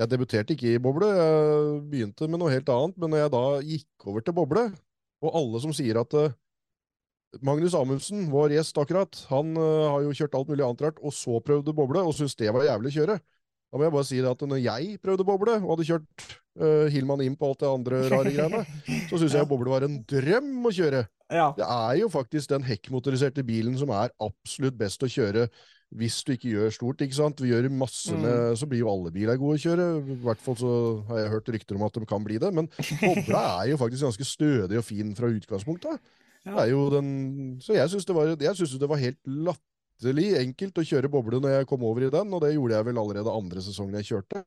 [0.03, 1.09] jeg debuterte ikke i boble.
[1.17, 4.69] Jeg begynte med noe helt annet, men når jeg da gikk over til boble,
[5.23, 6.37] og alle som sier at uh,
[7.41, 11.17] Magnus Amundsen, vår gjest akkurat, han uh, har jo kjørt alt mulig annet rart, og
[11.17, 13.23] så prøvde boble, og syntes det var jævlig å kjøre.
[13.73, 16.25] Da må jeg bare si det at når jeg prøvde boble, og hadde kjørt
[16.61, 18.65] uh, Hillman inn på alt det andre rare greiene,
[19.09, 21.07] så syns jeg boble var en drøm å kjøre.
[21.33, 21.47] Ja.
[21.57, 25.49] Det er jo faktisk den hekkmotoriserte bilen som er absolutt best å kjøre
[25.97, 27.41] hvis du ikke gjør stort, ikke sant?
[27.45, 29.89] Vi gjør masse med, så blir jo alle biler gode å kjøre.
[30.01, 30.71] I hvert fall så
[31.11, 32.49] har jeg hørt rykter om at de kan bli det.
[32.57, 32.69] Men
[33.03, 36.01] bobla er jo faktisk ganske stødig og fin fra utgangspunktet.
[36.43, 37.11] Det er jo den,
[37.63, 38.17] så jeg syns det,
[38.81, 39.72] det var helt latterlig
[40.11, 42.99] enkelt å kjøre boble når jeg kom over i den, og det gjorde jeg vel
[42.99, 44.43] allerede andre sesongen jeg kjørte.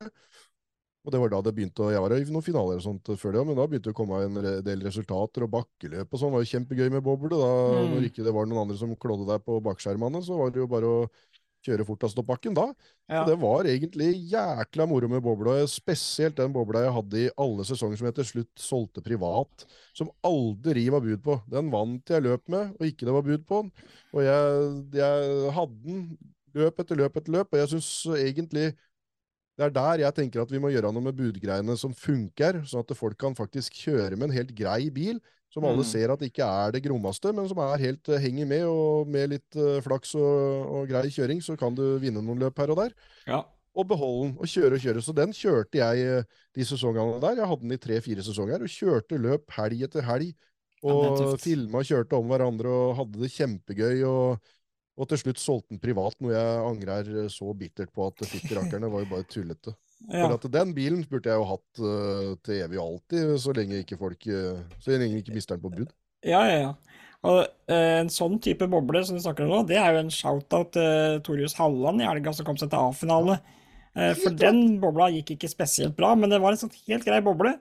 [1.06, 3.36] Og det var da det begynte å Jeg var i noen finaler og sånt før
[3.36, 6.42] det, men da begynte det å komme en del resultater, og bakkeløp og sånn var
[6.42, 7.30] jo kjempegøy med boble.
[7.30, 7.94] Da, Mm.
[7.94, 10.66] Når ikke det var noen andre som klådde deg på bakskjermene, så var det jo
[10.66, 11.08] bare å
[11.66, 12.68] kjøre fortest opp bakken da.
[13.10, 13.22] Ja.
[13.22, 17.66] Og det var egentlig jækla moro med bobla, spesielt den bobla jeg hadde i alle
[17.68, 21.38] sesonger som jeg til slutt solgte privat, som aldri var bud på.
[21.52, 23.92] Den vant jeg løp med, og ikke det var bud på den.
[24.14, 26.02] Og jeg, jeg hadde den
[26.56, 28.70] løp etter løp etter løp, og jeg syns egentlig
[29.56, 32.84] det er der jeg tenker at vi må gjøre noe med budgreiene som funker, sånn
[32.84, 35.16] at folk kan faktisk kjøre med en helt grei bil,
[35.52, 35.88] som alle Mm.
[35.88, 39.30] ser at ikke er det grommeste, men som er helt eh, henger med, og med
[39.30, 42.76] litt eh, flaks og, og grei kjøring, så kan du vinne noen løp her og
[42.82, 42.92] der.
[43.26, 43.44] Ja.
[43.76, 45.02] Og beholde den, og kjøre og kjøre.
[45.04, 46.22] Så den kjørte jeg eh,
[46.56, 47.36] de sesongene der.
[47.42, 50.34] Jeg hadde den i tre-fire sesonger, og kjørte løp helg etter helg.
[50.86, 54.04] Og ja, filma og kjørte om hverandre og hadde det kjempegøy.
[54.08, 54.52] og
[54.96, 58.88] og til slutt solgte den privat, noe jeg angrer så bittert på at fytti rakkerne
[58.88, 59.74] var jo bare tullete.
[60.04, 60.26] Ja.
[60.26, 63.80] For at den bilen burde jeg jo hatt uh, til evig og alltid, så lenge
[63.82, 65.94] ikke folk uh, Så lenge ikke mister den på bud.
[66.26, 67.02] Ja, ja, ja.
[67.26, 70.12] Og uh, en sånn type boble som du snakker om nå, det er jo en
[70.12, 73.40] shout-out til Torjus Halland i helga som kom seg til A-finale.
[74.20, 77.54] For den bobla gikk ikke spesielt bra, men det var en sånn helt grei boble.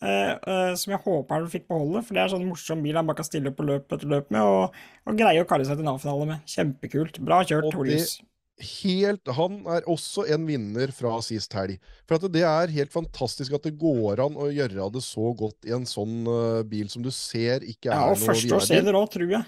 [0.00, 3.28] som jeg håper han fikk beholde, for det er sånn morsom bil han bare kan
[3.28, 5.92] stille opp på løp etter løp med, og, og greie å kalle seg til en
[5.92, 6.48] A-finale med.
[6.48, 7.20] Kjempekult.
[7.28, 8.14] Bra kjørt, Torius.
[8.16, 8.33] det-.
[8.62, 11.80] Helt, Han er også en vinner fra sist helg.
[12.06, 15.66] For at det er helt fantastisk at det går an å gjøre det så godt
[15.66, 18.60] i en sånn uh, bil som du ser ikke er Ja, og noe første vinnerbil.
[18.60, 19.44] årsserie òg, tror jeg.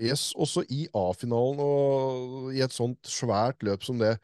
[0.00, 4.16] Yes, også i A-finalen og i et sånt svært løp som det.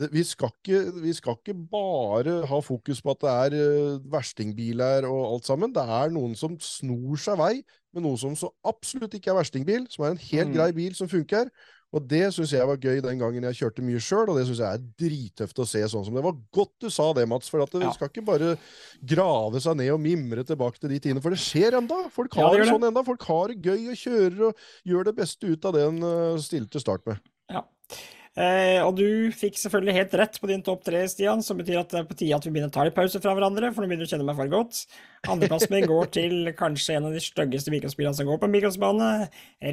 [0.00, 4.02] det vi, skal ikke, vi skal ikke bare ha fokus på at det er uh,
[4.18, 5.74] verstingbiler og alt sammen.
[5.76, 7.54] Det er noen som snor seg vei
[7.94, 10.56] med noe som så absolutt ikke er verstingbil, som er en helt Mm.
[10.58, 11.52] grei bil som funker.
[11.96, 14.60] Og det syns jeg var gøy den gangen jeg kjørte mye sjøl, og det syns
[14.60, 16.24] jeg er drittøft å se sånn som det.
[16.26, 17.92] var godt du sa det, Mats, for at det Ja.
[17.96, 18.58] skal ikke bare
[19.00, 22.10] grave seg ned og mimre tilbake til de tidene, for det skjer enda.
[22.12, 23.04] Folk Ja, har det det sånn enda.
[23.04, 26.38] Folk har det gøy og kjører og gjør det beste ut av det en uh,
[26.38, 27.18] stiller start med.
[27.48, 27.64] Ja.
[28.38, 31.88] Eh, og du fikk selvfølgelig helt rett på din topp tre, Stian, som betyr at
[31.90, 33.88] det er på tide at vi begynner å ta litt pause fra hverandre, for nå
[33.88, 34.84] begynner du å kjenne meg for godt.
[35.26, 39.08] Andreplassen min går til kanskje en av de styggeste bilcrossbilene som går på en mikrosbane,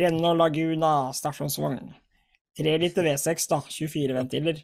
[0.01, 1.93] Renne og Laguna stasjonsvogn.
[2.60, 4.62] 3 liter V6, da, 24 ventiler.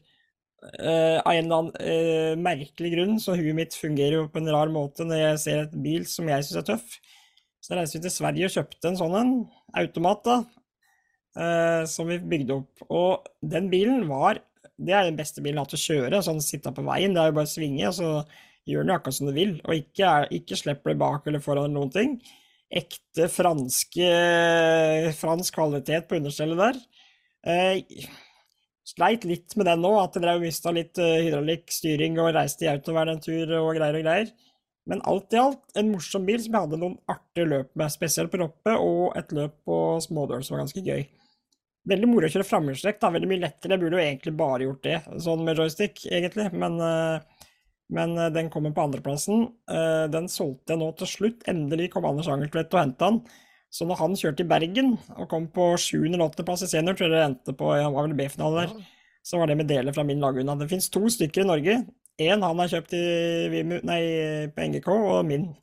[0.61, 4.51] Uh, av en eller annen uh, merkelig grunn, så huet mitt fungerer jo på en
[4.53, 6.99] rar måte når jeg ser et bil som jeg syns er tøff.
[7.61, 9.33] Så reiste vi til Sverige og kjøpte en sånn en,
[9.81, 10.37] automat, da,
[11.39, 12.85] uh, som vi bygde opp.
[12.89, 14.43] Og den bilen var
[14.81, 16.21] Det er den beste bilen jeg har hatt å kjøre.
[16.25, 18.13] Sånn sitte på veien, det er jo bare å svinge, og så
[18.69, 19.57] gjør den akkurat som du vil.
[19.65, 22.15] Og ikke, ikke slipper det bak eller foran noen ting.
[22.71, 24.09] Ekte franske
[25.19, 26.81] fransk kvalitet på understellet der.
[27.41, 27.81] Eh,
[28.85, 32.71] sleit litt med den nå, at jeg drev mista litt uh, hydraulikkstyring og reiste i
[32.71, 34.31] autovern en tur og greier og greier.
[34.89, 38.31] Men alt i alt en morsom bil som jeg hadde noen artige løp med, spesielt
[38.33, 41.05] på Roppe, og et løp på smådøl som var ganske gøy.
[41.91, 43.13] Veldig moro å kjøre framhjulstrekk, da.
[43.13, 43.73] Veldig mye lettere.
[43.73, 46.49] Jeg burde jo egentlig bare gjort det, sånn med joystick, egentlig.
[46.53, 47.47] Men, uh,
[47.93, 49.47] men uh, den kommer på andreplassen.
[50.13, 51.47] den solgte jeg nå til slutt.
[51.49, 53.23] Endelig kom Anders Angeltvedt og henta den.
[53.71, 56.03] Så når han kjørte i Bergen og kom på 7.
[56.03, 56.43] eller 8.
[56.47, 58.73] plass i senior, tror jeg det endte på han var vel B-finale der,
[59.23, 60.57] så var det med deler fra min Laguna.
[60.59, 61.77] Det finnes to stykker i Norge.
[62.21, 64.01] Én han har kjøpt i, nei,
[64.51, 65.53] på NGK, og min.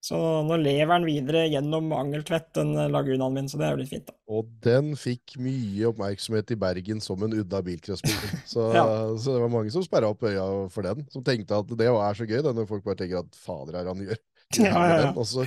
[0.00, 3.90] Så nå lever han videre gjennom Angeltvedt, den Lagunaen min, så det er jo litt
[3.92, 4.06] fint.
[4.08, 4.16] da.
[4.32, 8.16] Og den fikk mye oppmerksomhet i Bergen som en udda bilcrossbil.
[8.54, 8.86] Så, ja.
[9.20, 12.16] så det var mange som sperra opp øya for den, som tenkte at det er
[12.16, 14.22] så gøy, det, når folk bare tenker at fader er han gjør.
[14.58, 15.10] Ja, ja, ja.
[15.14, 15.44] Og så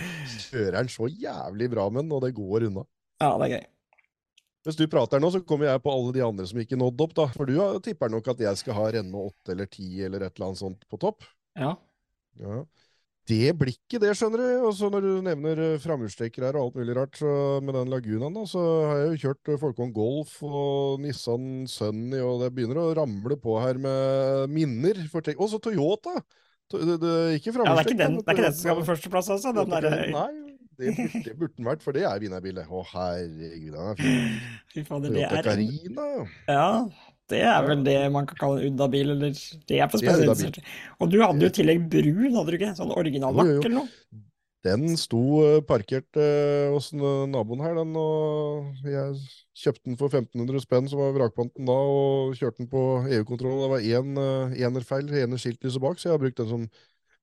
[0.48, 2.86] kjører han så jævlig bra med den, og det går unna.
[3.20, 3.66] Ja, det er gøy.
[4.64, 7.18] Hvis du prater nå, så kommer jeg på alle de andre som ikke nådde opp,
[7.18, 7.26] da.
[7.36, 10.48] For du tipper nok at jeg skal ha Renne 8 eller 10 eller et eller
[10.48, 11.28] annet sånt på topp?
[11.60, 11.74] Ja.
[12.40, 12.62] ja.
[13.28, 14.48] Det blikket, det skjønner du.
[14.70, 17.92] Og så når du nevner eh, framhjulstrekker her og alt mulig rart, så med den
[17.92, 22.54] Lagunaen, da, så har jeg jo kjørt Folkong Folkvogn Golf og Nissan Sunny, og det
[22.56, 25.04] begynner å ramle på her med minner.
[25.36, 26.22] Og så Toyota!
[26.74, 28.86] Det, det, ikke ja, det er ikke den, det er ikke den som skal på
[28.88, 29.54] førsteplass, altså?
[29.56, 29.88] Den der...
[30.14, 30.32] Nei,
[30.80, 30.94] det,
[31.28, 32.66] det burde den vært, for det er vinnerbilen.
[32.66, 34.36] Å, herregud, den er fin.
[34.74, 36.08] Fy fader, det er Carina.
[36.50, 36.68] Ja,
[37.32, 39.38] det er vel det man kan kalle en Udda-bil, eller
[39.70, 40.60] det er for spesielt.
[40.98, 42.74] Og du hadde jo i tillegg brun, hadde du ikke?
[42.82, 44.24] Sånn originallakk eller noe?
[44.64, 49.18] Den sto eh, parkert eh, hos naboen her, den, og jeg
[49.60, 53.58] kjøpte den for 1500 spenn, som var vrakpanten da, og kjørte den på EU-kontroll.
[53.60, 56.64] Det var én uh, enerfeil, ene skiltlyset bak, så jeg har brukt den som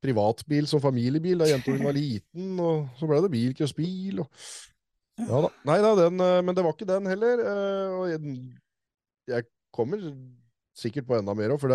[0.05, 4.29] privatbil, som familiebil da jentungen var liten, og så ble det bilcrossbil, og
[5.21, 5.51] Ja da.
[5.69, 7.43] Nei da, den, men det var ikke den heller.
[7.93, 8.07] og
[9.29, 10.01] jeg, kommer
[10.73, 11.67] sikkert på enda mer òg,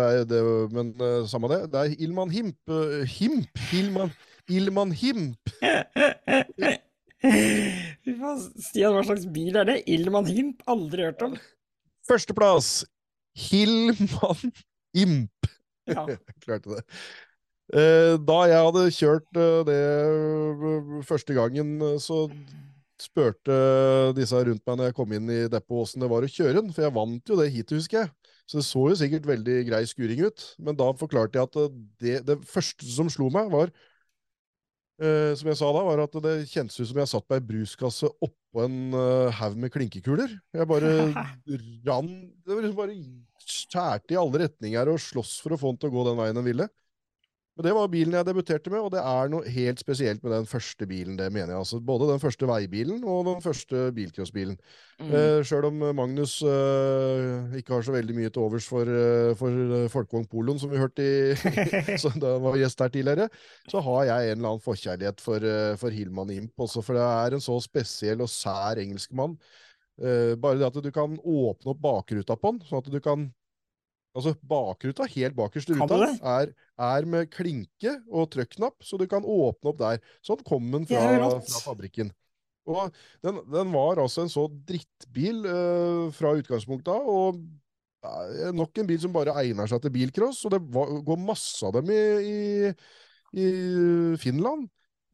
[0.74, 0.90] men
[1.30, 1.60] samme det.
[1.70, 2.74] Det er Ilman Himp.
[3.06, 3.62] Himp?
[3.78, 4.10] Ilman
[4.52, 5.52] Ilman Himp.
[8.62, 9.78] Stian, hva slags bil er det?
[9.90, 10.62] Ilman Himp?
[10.70, 11.36] Aldri hørt om.
[12.06, 12.84] Førsteplass
[13.36, 14.52] Hilman
[14.96, 15.50] Imp.
[15.86, 16.06] Ja.
[16.44, 16.82] Klarte det.
[17.74, 22.28] Eh, da jeg hadde kjørt eh, det eh, første gangen, så
[23.02, 23.56] spurte
[24.16, 26.70] disse rundt meg når jeg kom inn i depot åssen det var å kjøre den,
[26.72, 28.12] for jeg vant jo det heatet, husker jeg.
[28.46, 32.16] Så det så jo sikkert veldig grei skuring ut, men da forklarte jeg at det,
[32.28, 33.74] det første som slo meg, var
[34.96, 37.44] Uh, som jeg sa da, var at det kjentes ut som jeg satt på ei
[37.44, 40.32] bruskasse oppå en uh, haug med klinkekuler.
[40.56, 40.92] Jeg bare
[41.88, 42.96] rann Det var liksom bare
[43.46, 46.40] skjærte i alle retninger og sloss for å få den til å gå den veien
[46.40, 46.68] den ville.
[47.56, 50.48] Men det var bilen jeg debuterte med, og det er noe helt spesielt med den
[50.48, 51.16] første bilen.
[51.16, 51.60] det mener jeg.
[51.62, 54.58] Altså, både den første veibilen og den første bilcrossbilen.
[55.00, 55.12] Mm.
[55.16, 59.88] Eh, Sjøl om Magnus eh, ikke har så veldig mye til overs for, eh, for
[59.92, 61.32] Folkvogn Poloen, som vi hørte i,
[62.20, 63.30] da han var gjest her tidligere,
[63.72, 67.08] så har jeg en eller annen forkjærlighet for, eh, for Hillman Imp også, for det
[67.08, 69.38] er en så spesiell og sær engelskmann.
[69.96, 73.30] Eh, bare det at du kan åpne opp bakruta på den, sånn at du kan
[74.16, 79.26] Altså bakruta, helt bakerst i ruta, er, er, med klinke og trykknapp, så du kan
[79.26, 80.00] åpne opp der.
[80.24, 81.02] Sånn kom den fra,
[81.44, 82.12] fra fabrikken.
[82.66, 87.42] Og den, den, var altså en så drittbil uh, fra utgangspunktet av, og
[88.06, 90.40] uh, nok en bil som bare egner seg til bilcross.
[90.48, 92.00] Og det var, går masse av dem i,
[92.32, 93.46] i, i
[94.22, 94.66] Finland.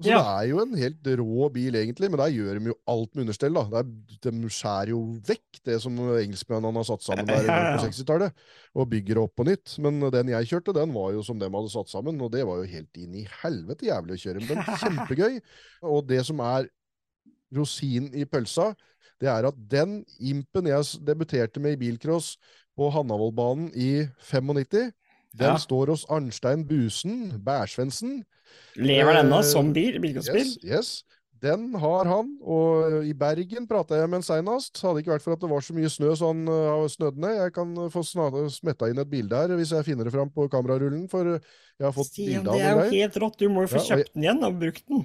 [0.03, 0.19] Så ja.
[0.19, 3.25] det er jo en helt rå bil, egentlig, men der gjør de jo alt med
[3.25, 3.57] understell.
[3.57, 3.65] da.
[3.77, 3.89] Der,
[4.27, 8.45] de skjærer jo vekk det som engelskmennene har satt sammen der på 60-tallet,
[8.75, 9.77] og bygger det opp på nytt.
[9.85, 12.63] Men den jeg kjørte, den var jo som dem hadde satt sammen, og det var
[12.63, 14.47] jo helt inn i helvete jævlig å kjøre.
[14.49, 15.39] Men er kjempegøy.
[15.93, 16.71] Og det som er
[17.53, 18.73] rosinen i pølsa,
[19.23, 22.35] det er at den impen jeg debuterte med i bilcross
[22.79, 24.91] på Hannavollbanen i 95,
[25.39, 25.61] den ja.
[25.61, 28.20] står hos Arnstein Busen, Bærsvensen.
[28.76, 29.99] Lever den ennå uh, som bil?
[30.01, 30.47] Bilcrossbil?
[30.47, 30.93] Yes, yes.
[31.43, 34.78] Den har han, og i Bergen prata jeg med han seinast.
[34.78, 37.41] Hadde ikke vært for at det var så mye snø så han uh, snødde ned.
[37.41, 41.09] Jeg kan få smetta inn et bilde her hvis jeg finner det fram på kamerarullen,
[41.11, 42.62] for jeg har fått bilde av det.
[42.62, 44.87] Det er jo helt rått, du må jo få ja, kjøpt den igjen og brukt
[44.93, 45.05] den.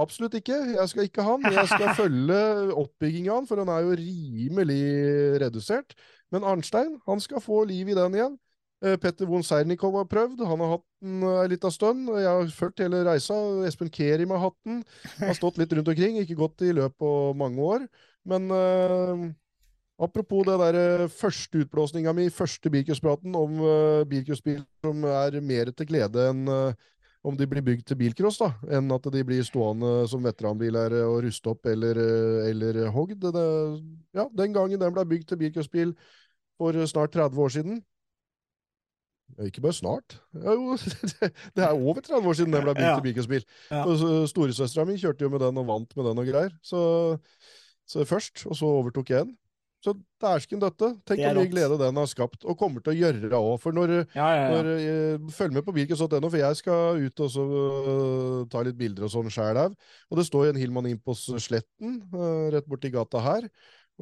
[0.00, 0.56] Absolutt ikke.
[0.74, 1.52] Jeg skal ikke ha den.
[1.54, 2.38] Jeg skal følge
[2.80, 4.82] oppbygginga av den, for den er jo rimelig
[5.44, 5.94] redusert.
[6.32, 8.38] Men Arnstein han skal få liv i den igjen.
[8.84, 12.10] Eh, Petter von Sernikov har prøvd, han har hatt den ei lita liten stund.
[12.20, 13.36] Jeg har fulgt hele reisa.
[13.68, 14.82] Espen Kerim har hatt den.
[15.22, 17.86] Har stått litt rundt omkring, ikke gått i løp på mange år.
[18.28, 19.24] Men uh,
[20.04, 25.72] apropos det der eh, første utblåsninga mi, første bilcrosspraten om uh, bilcrossbil som er mer
[25.76, 26.86] til glede enn uh,
[27.24, 31.22] om de blir bygd til bilcross, da, enn at de blir stående som veteranbiler og
[31.24, 33.24] ruste opp eller, eh, eller hogd.
[34.12, 35.94] Ja, den gangen den ble bygd til bilcrossbil
[36.60, 37.80] for snart 30 år siden.
[39.48, 40.18] Ikke bare snart.
[40.36, 40.76] Ja, jo,
[41.56, 42.94] det er over 30 år siden den ble bygd Ja.
[43.00, 43.46] til bilcrossbil.
[43.70, 43.84] Ja.
[44.30, 46.52] Storesøstera mi kjørte jo med den og vant med den og greier.
[46.62, 46.82] Så,
[47.88, 49.34] så først, og så overtok jeg den.
[49.84, 50.94] Så dæsken døtte.
[51.04, 51.50] Tenk Det mye rått.
[51.52, 53.58] glede den har skapt, og kommer til å gjøre det òg.
[53.60, 57.28] For når, Ja, ja, når, eh, følg med på bilcross.no, for jeg skal ut og
[57.34, 59.60] så, uh, ta litt bilder og sånn sjæl.
[60.08, 63.50] Og det står en Hillman Impos Sletten uh, rett borti gata her.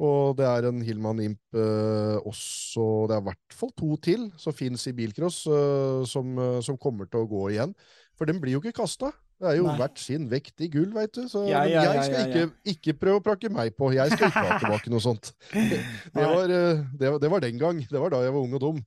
[0.01, 4.31] Og det er en Hillman Imp øh, også Det er i hvert fall to til
[4.41, 7.75] som fins i bilcross, øh, som, øh, som kommer til å gå igjen.
[8.17, 9.11] For den blir jo ikke kasta.
[9.43, 9.75] Det er jo Nei.
[9.75, 11.25] hvert sin vekt i gull, veit du.
[11.27, 12.27] Så Ja, men ja, jeg skal ja, ja.
[12.47, 13.89] Ikke, ikke prøve å prakke meg på.
[13.93, 15.33] Jeg skal ikke ha tilbake noe sånt.
[15.51, 16.27] Det Nei.
[16.29, 17.81] var, øh, det, det var den gang.
[17.89, 18.79] Det var da jeg var ung og dum.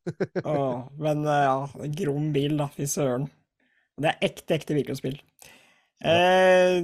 [0.42, 3.28] Åh, men eh, ja, grom bil, da, fy søren.
[4.00, 5.20] Det er ekte, ekte bilcrossbil.
[6.04, 6.82] Eh,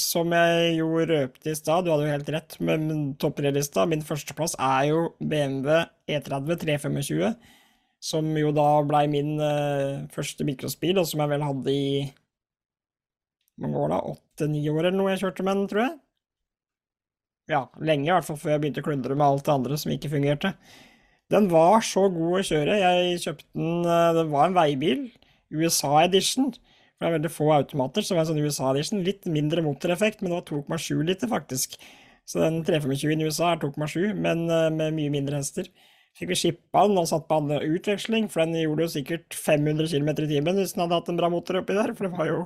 [0.00, 4.04] som jeg jo røpte i stad, du hadde jo helt rett, men topp tre-lista, min
[4.06, 7.34] førsteplass er jo BMW E30 325,
[8.00, 11.90] som jo da blei min eh, første mikrosbil, og som jeg vel hadde i
[13.60, 15.94] mange år da, åtte-ni år eller noe jeg kjørte med den, tror jeg.
[17.52, 19.92] Ja, lenge i hvert fall før jeg begynte å klundre med alt det andre som
[19.94, 20.54] ikke fungerte.
[21.30, 22.78] Den var så god å kjøre.
[22.80, 25.06] Jeg kjøpte den eh, Det var en veibil.
[25.54, 26.52] USA Edition.
[26.96, 29.04] For det er veldig få automater, så var en sånn USA Edition.
[29.04, 31.76] Litt mindre motoreffekt, men det var 2,7 liter, faktisk.
[32.26, 35.68] Så den 325 i USA er 2,7, men eh, med mye mindre hester.
[36.16, 39.90] Fikk vi skippa den og satt på annen utveksling, for den gjorde jo sikkert 500
[39.92, 42.30] km i timen hvis den hadde hatt en bra motor oppi der, for det var
[42.30, 42.38] jo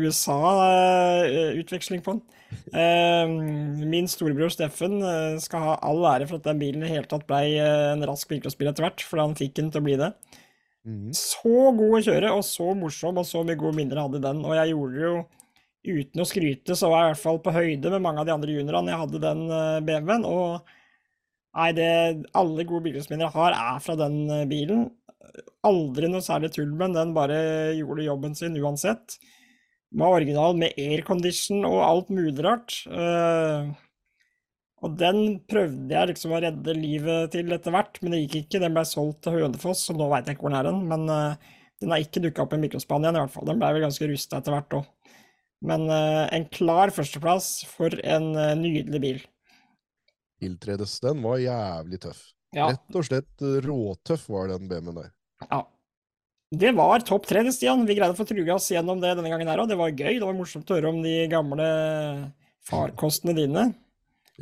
[0.00, 2.22] USA-utveksling på den.
[2.72, 3.28] Eh,
[3.92, 7.28] Min storebror Steffen eh, skal ha all ære for at den bilen i hele tatt
[7.28, 10.10] blei eh, en rask bilcrossbil etter hvert, for han fikk den til å bli det.
[10.84, 11.12] Mhm.
[11.14, 14.42] Så god å kjøre, og så morsom, og så mye gode minner hadde den.
[14.44, 15.16] Og jeg gjorde det jo
[15.82, 18.34] uten å skryte, så var jeg i hvert fall på høyde med mange av de
[18.34, 18.92] andre juniorene.
[18.92, 20.72] Jeg hadde den eh, BMW-en, og
[21.58, 21.90] nei, det
[22.38, 24.88] Alle gode bilcrossminner jeg har, er fra den eh, bilen.
[25.66, 27.38] Aldri noe særlig tull med den, den bare
[27.78, 29.18] gjorde jobben sin uansett.
[29.92, 32.78] Den var original med aircondition og alt mulig rart.
[32.90, 33.70] Eh,
[34.82, 38.60] og den prøvde jeg liksom å redde livet til etter hvert, men det gikk ikke.
[38.64, 40.80] Den ble solgt til Hønefoss, så nå veit jeg ikke hvor den er hen.
[40.90, 41.52] Men uh,
[41.82, 43.46] den har ikke dukka opp i Mikrospanien igjen, i hvert fall.
[43.46, 44.88] Den ble vel ganske rusta etter hvert òg.
[45.70, 49.20] Men uh, en klar førsteplass for en uh, nydelig bil.
[50.42, 50.96] Tiltredes.
[51.04, 52.24] Den var jævlig tøff.
[52.52, 55.14] Ja, Rett og slett råtøff var den BMW-en der.
[55.46, 55.62] ja.
[56.52, 57.86] Det var topp tre, Stian.
[57.88, 59.70] Vi greide å få truga oss gjennom det denne gangen her òg.
[59.70, 60.18] Det var gøy.
[60.18, 61.68] Det var morsomt å høre om de gamle
[62.68, 63.70] farkostene dine.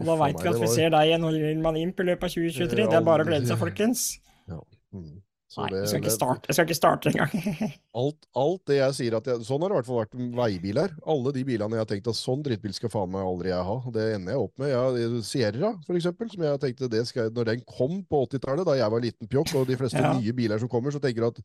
[0.01, 2.35] Og da veit vi at vi ser deg i en Hillman Imp i løpet av
[2.35, 2.87] 2023.
[2.89, 4.07] Det er bare å glede seg, folkens.
[4.49, 5.21] Mm.
[5.51, 7.73] Så Nei, det- jeg skal ikke starte, jeg skal ikke starte engang.
[8.01, 10.37] Alt, alt det jeg sier at jeg, Sånn har det i hvert fall vært med
[10.39, 10.93] veibiler.
[11.11, 13.75] Alle de bilene jeg har tenkt at sånn drittbil skal faen meg aldri jeg ha.
[13.91, 14.71] Det ender jeg opp med.
[14.71, 18.77] Jeg, Sierra, for eksempel, som jeg tenkte det skal, Når den kom på 80-tallet, da
[18.79, 20.13] jeg var liten pjokk, og de fleste Ja.
[20.15, 21.43] nye biler som kommer, så tenker du at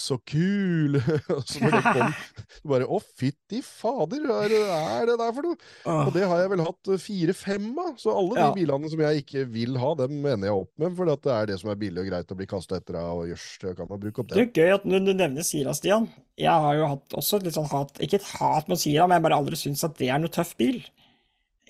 [0.00, 0.96] Så kul!
[1.50, 2.16] Så når den kom,
[2.62, 5.60] du bare Å, fytti fader, hva er det, er der for noe?
[6.06, 7.92] Og det har jeg vel hatt fire-fem av.
[8.00, 8.50] Så alle de Ja.
[8.56, 10.96] bilene som jeg ikke vil ha, dem ender jeg opp med.
[10.96, 13.28] For det er det som er billig og greit å bli kasta etter deg, og
[13.62, 14.44] det kan man bruke opp Det det.
[14.46, 16.08] er gøy at du, du nevner Sira, Stian.
[16.40, 19.26] Jeg har jo hatt også litt sånn hat Ikke et hat mot Sira, men jeg
[19.26, 20.80] bare aldri syns at det er noe tøff bil.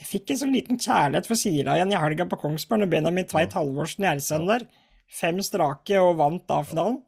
[0.00, 3.28] Jeg fikk en sånn liten kjærlighet for Sira igjen i helga på Kongsberg, når Benjamin
[3.28, 4.64] Tveit Halvorsen RC-en der.
[5.10, 7.00] Fem strake og vant da finalen.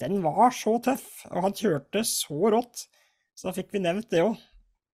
[0.00, 2.86] Den var så tøff, og han kjørte så rått.
[3.36, 4.38] Så da fikk vi nevnt det òg.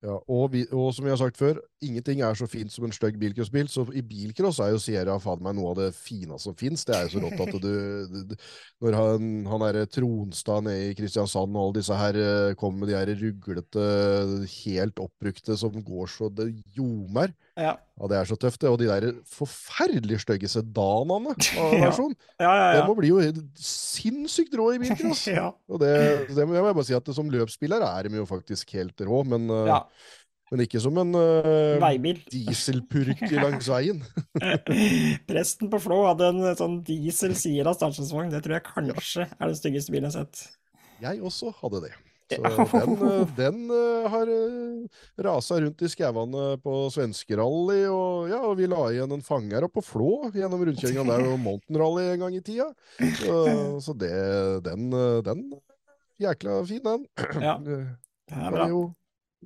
[0.05, 2.92] Ja, og, vi, og som jeg har sagt før, ingenting er så fint som en
[2.94, 3.66] stygg bilcrossbil.
[3.72, 6.84] Så i bilcross er jo Sierra faen meg noe av det fineste som fins.
[6.86, 7.70] Det er jo så rått at du,
[8.12, 8.36] du du-
[8.84, 12.92] Når han, han derre Tronstad nede i Kristiansand og alle disse her eh, kommer med
[12.92, 13.88] de her ruglete,
[14.61, 17.32] helt oppbrukte som går så det ljomer.
[17.57, 17.72] Ja.
[17.96, 18.68] Og det er så tøft, det.
[18.68, 21.32] Og de der forferdelig stygge sedanene
[21.62, 21.86] av Ja.
[21.86, 22.12] versjon.
[22.40, 22.84] Ja, ja, Det ja.
[22.90, 23.22] må bli jo
[23.57, 25.24] sinnssykt rå i bilcross.
[25.38, 25.48] ja.
[25.72, 25.94] Og det,
[26.36, 29.48] det må jeg bare si at som løpsspiller er de jo faktisk helt rå, men,
[29.48, 29.80] eh,
[30.52, 31.88] men ikke som en uh,
[32.36, 34.04] dieselpurk langs veien.
[35.26, 38.30] Presten på Flå hadde en sånn diesel Sira stasjonsvogn.
[38.34, 40.44] Det tror jeg kanskje er den styggeste bilen jeg har sett.
[41.02, 41.94] Jeg også hadde det.
[42.27, 44.87] Så den, eh, den eh, har uh,
[45.22, 49.77] rasa rundt i skauene på svenskerally, og ja, og vi la igjen en fanger opp
[49.79, 52.66] på Flå gjennom rundkjøringa der og Mountain Rally en gang i tida.
[53.20, 53.39] Så,
[53.87, 54.11] så det,
[54.66, 55.47] den, eh, den
[56.22, 57.07] jækla fin, den.
[57.47, 57.79] Ja, Det
[58.35, 58.66] er bra.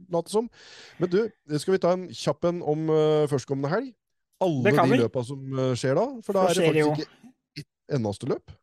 [0.08, 0.48] late som.
[0.96, 1.20] Men du,
[1.58, 3.92] skal vi ta en kjapp en om uh, førstkommende helg?
[4.40, 5.02] Alle de vi.
[5.02, 6.06] løpa som uh, skjer da?
[6.24, 8.56] For da er det faktisk ikke ett eneste løp.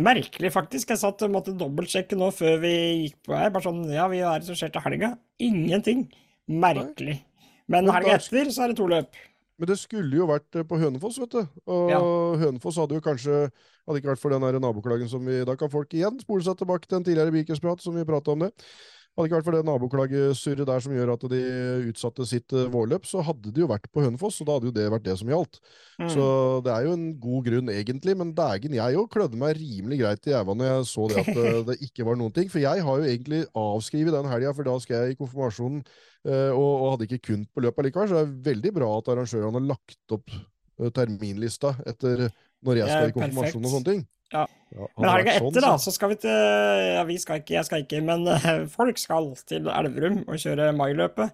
[0.00, 0.92] Merkelig, faktisk.
[0.94, 2.72] Jeg satt og måtte dobbeltsjekke nå før vi
[3.06, 3.50] gikk på her.
[3.52, 5.12] Bare sånn, ja, vi er som skjer til helga.
[5.42, 6.06] Ingenting.
[6.48, 7.18] Merkelig.
[7.70, 9.20] Men helga etter så er det to løp.
[9.60, 11.42] Men det skulle jo vært eh, på Hønefoss, vet du.
[11.70, 12.00] Og Ja.
[12.40, 13.44] Hønefoss hadde jo kanskje
[13.82, 16.86] Hadde ikke vært for den naboklagen som vi Da kan folk igjen spole seg tilbake
[16.86, 18.52] til en tidligere Bilcross-prat som vi prata om det.
[19.12, 21.40] Hadde ikke vært for det naboklagesurret der som gjør at de
[21.90, 24.74] utsatte sitt eh, vårløp, så hadde de jo vært på Hønefoss, og da hadde jo
[24.78, 25.58] det vært det som gjaldt.
[26.00, 26.06] Mm.
[26.14, 26.28] Så
[26.64, 30.30] det er jo en god grunn, egentlig, men dægen, jeg òg klødde meg rimelig greit
[30.30, 32.48] i ræva når jeg så det at eh, det ikke var noen ting.
[32.54, 35.84] For jeg har jo egentlig avskrevet den helga, for da skal jeg i konfirmasjonen,
[36.30, 38.08] eh, og, og hadde ikke kun på løpet likevel.
[38.08, 40.40] Så det er veldig bra at arrangørene har lagt opp
[40.96, 42.30] terminlista etter
[42.64, 44.02] når jeg skal i konfirmasjon og sånne ting.
[44.32, 44.46] Ja.
[44.72, 46.30] hadde Men helga sånn, etter, da, så- så skal vi til
[46.96, 50.70] Ja, vi skal ikke, jeg skal ikke, men eh, folk skal til Elverum og kjøre
[50.76, 51.32] mailøpet.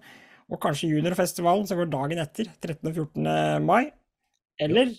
[0.49, 2.89] Og kanskje juniorfestivalen som går dagen etter, 13.
[2.89, 3.61] og 14.
[3.65, 3.91] mai.
[4.59, 4.91] Eller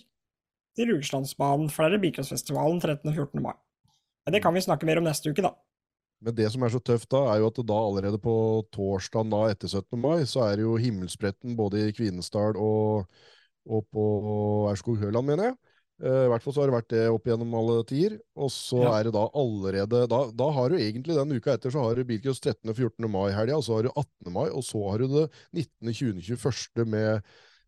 [0.77, 3.09] til Rugeslandsbanen, for det er Bilcrossfestivalen 13.
[3.11, 3.41] og 14.
[3.43, 3.53] mai.
[4.25, 5.51] Men det kan vi snakke mer om neste uke, da.
[6.23, 8.33] Men det som er så tøft da, er jo at da allerede på
[8.71, 9.99] torsdagen da etter 17.
[9.99, 13.07] mai, så er det jo himmelspretten både i Kvinesdal og,
[13.67, 14.05] og på
[14.71, 15.55] Aurskog-Høland, mener jeg.
[16.01, 18.17] Eh, I hvert fall så har det vært det opp gjennom alle tider.
[18.35, 18.95] Og så Ja.
[18.99, 22.03] er det da allerede da, da har du egentlig den uka etter så har du
[22.03, 22.69] Bilcross 13.
[22.69, 23.07] og 14.
[23.11, 24.33] mai-helga, og så har du 18.
[24.33, 26.85] mai, og så har du det 19., 20., 21.
[26.85, 27.21] med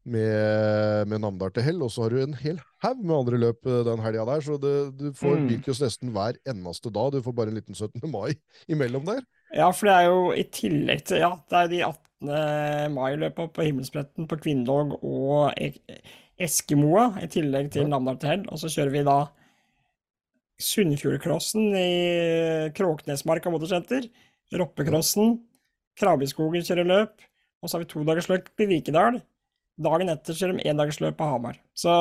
[0.06, 3.66] med, med Namdal til hell, og så har du en hel haug med andre løp
[3.72, 5.46] eh, den helga der, så det, du får Mm.
[5.48, 7.14] Bilcross nesten hver eneste dag.
[7.14, 8.02] Du får bare en liten 17.
[8.12, 8.34] mai
[8.68, 9.22] imellom der.
[9.56, 12.92] Ja, for det er jo i tillegg til Ja, det er de 18.
[12.98, 15.54] mai-løpa på Himmelspretten på Kvinnlåg og
[16.38, 17.88] E- Eskemoa, i tillegg til.
[17.92, 18.46] Namdal til.
[18.50, 19.18] Og så kjører vi da
[20.64, 21.90] Sunnfjordcrossen i
[22.78, 24.08] Kråknesmarka motorsenter.
[24.54, 25.38] Roppecrossen.
[26.00, 27.22] Krabbeskogen kjører løp.
[27.62, 29.22] Og så har vi todagersløp i Vikedal.
[29.84, 31.60] Dagen etter kjører de endagersløp på Hamar.
[31.74, 31.94] Så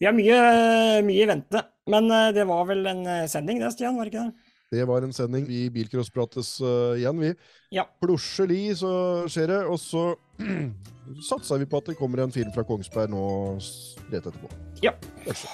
[0.00, 0.36] vi har mye,
[1.06, 1.62] mye i vente.
[1.90, 4.52] Men eh, det var vel en eh, sending det, Stian, var det ikke det?
[4.76, 5.44] Det var en sending.
[5.46, 7.32] Vi Bilcross prates eh, igjen, vi.
[7.76, 7.86] Ja.
[8.02, 8.90] Plutselig så
[9.30, 10.08] skjer det, og så
[11.28, 13.26] satser vi på at det kommer en film fra Kongsberg nå
[14.12, 14.50] rett etterpå.
[14.84, 14.92] Ja.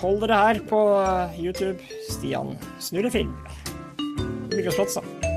[0.01, 1.79] Hold dere her på eh, YouTube.
[2.11, 3.37] Stian snurrer film.
[4.53, 5.32] Mikrosplatz, da.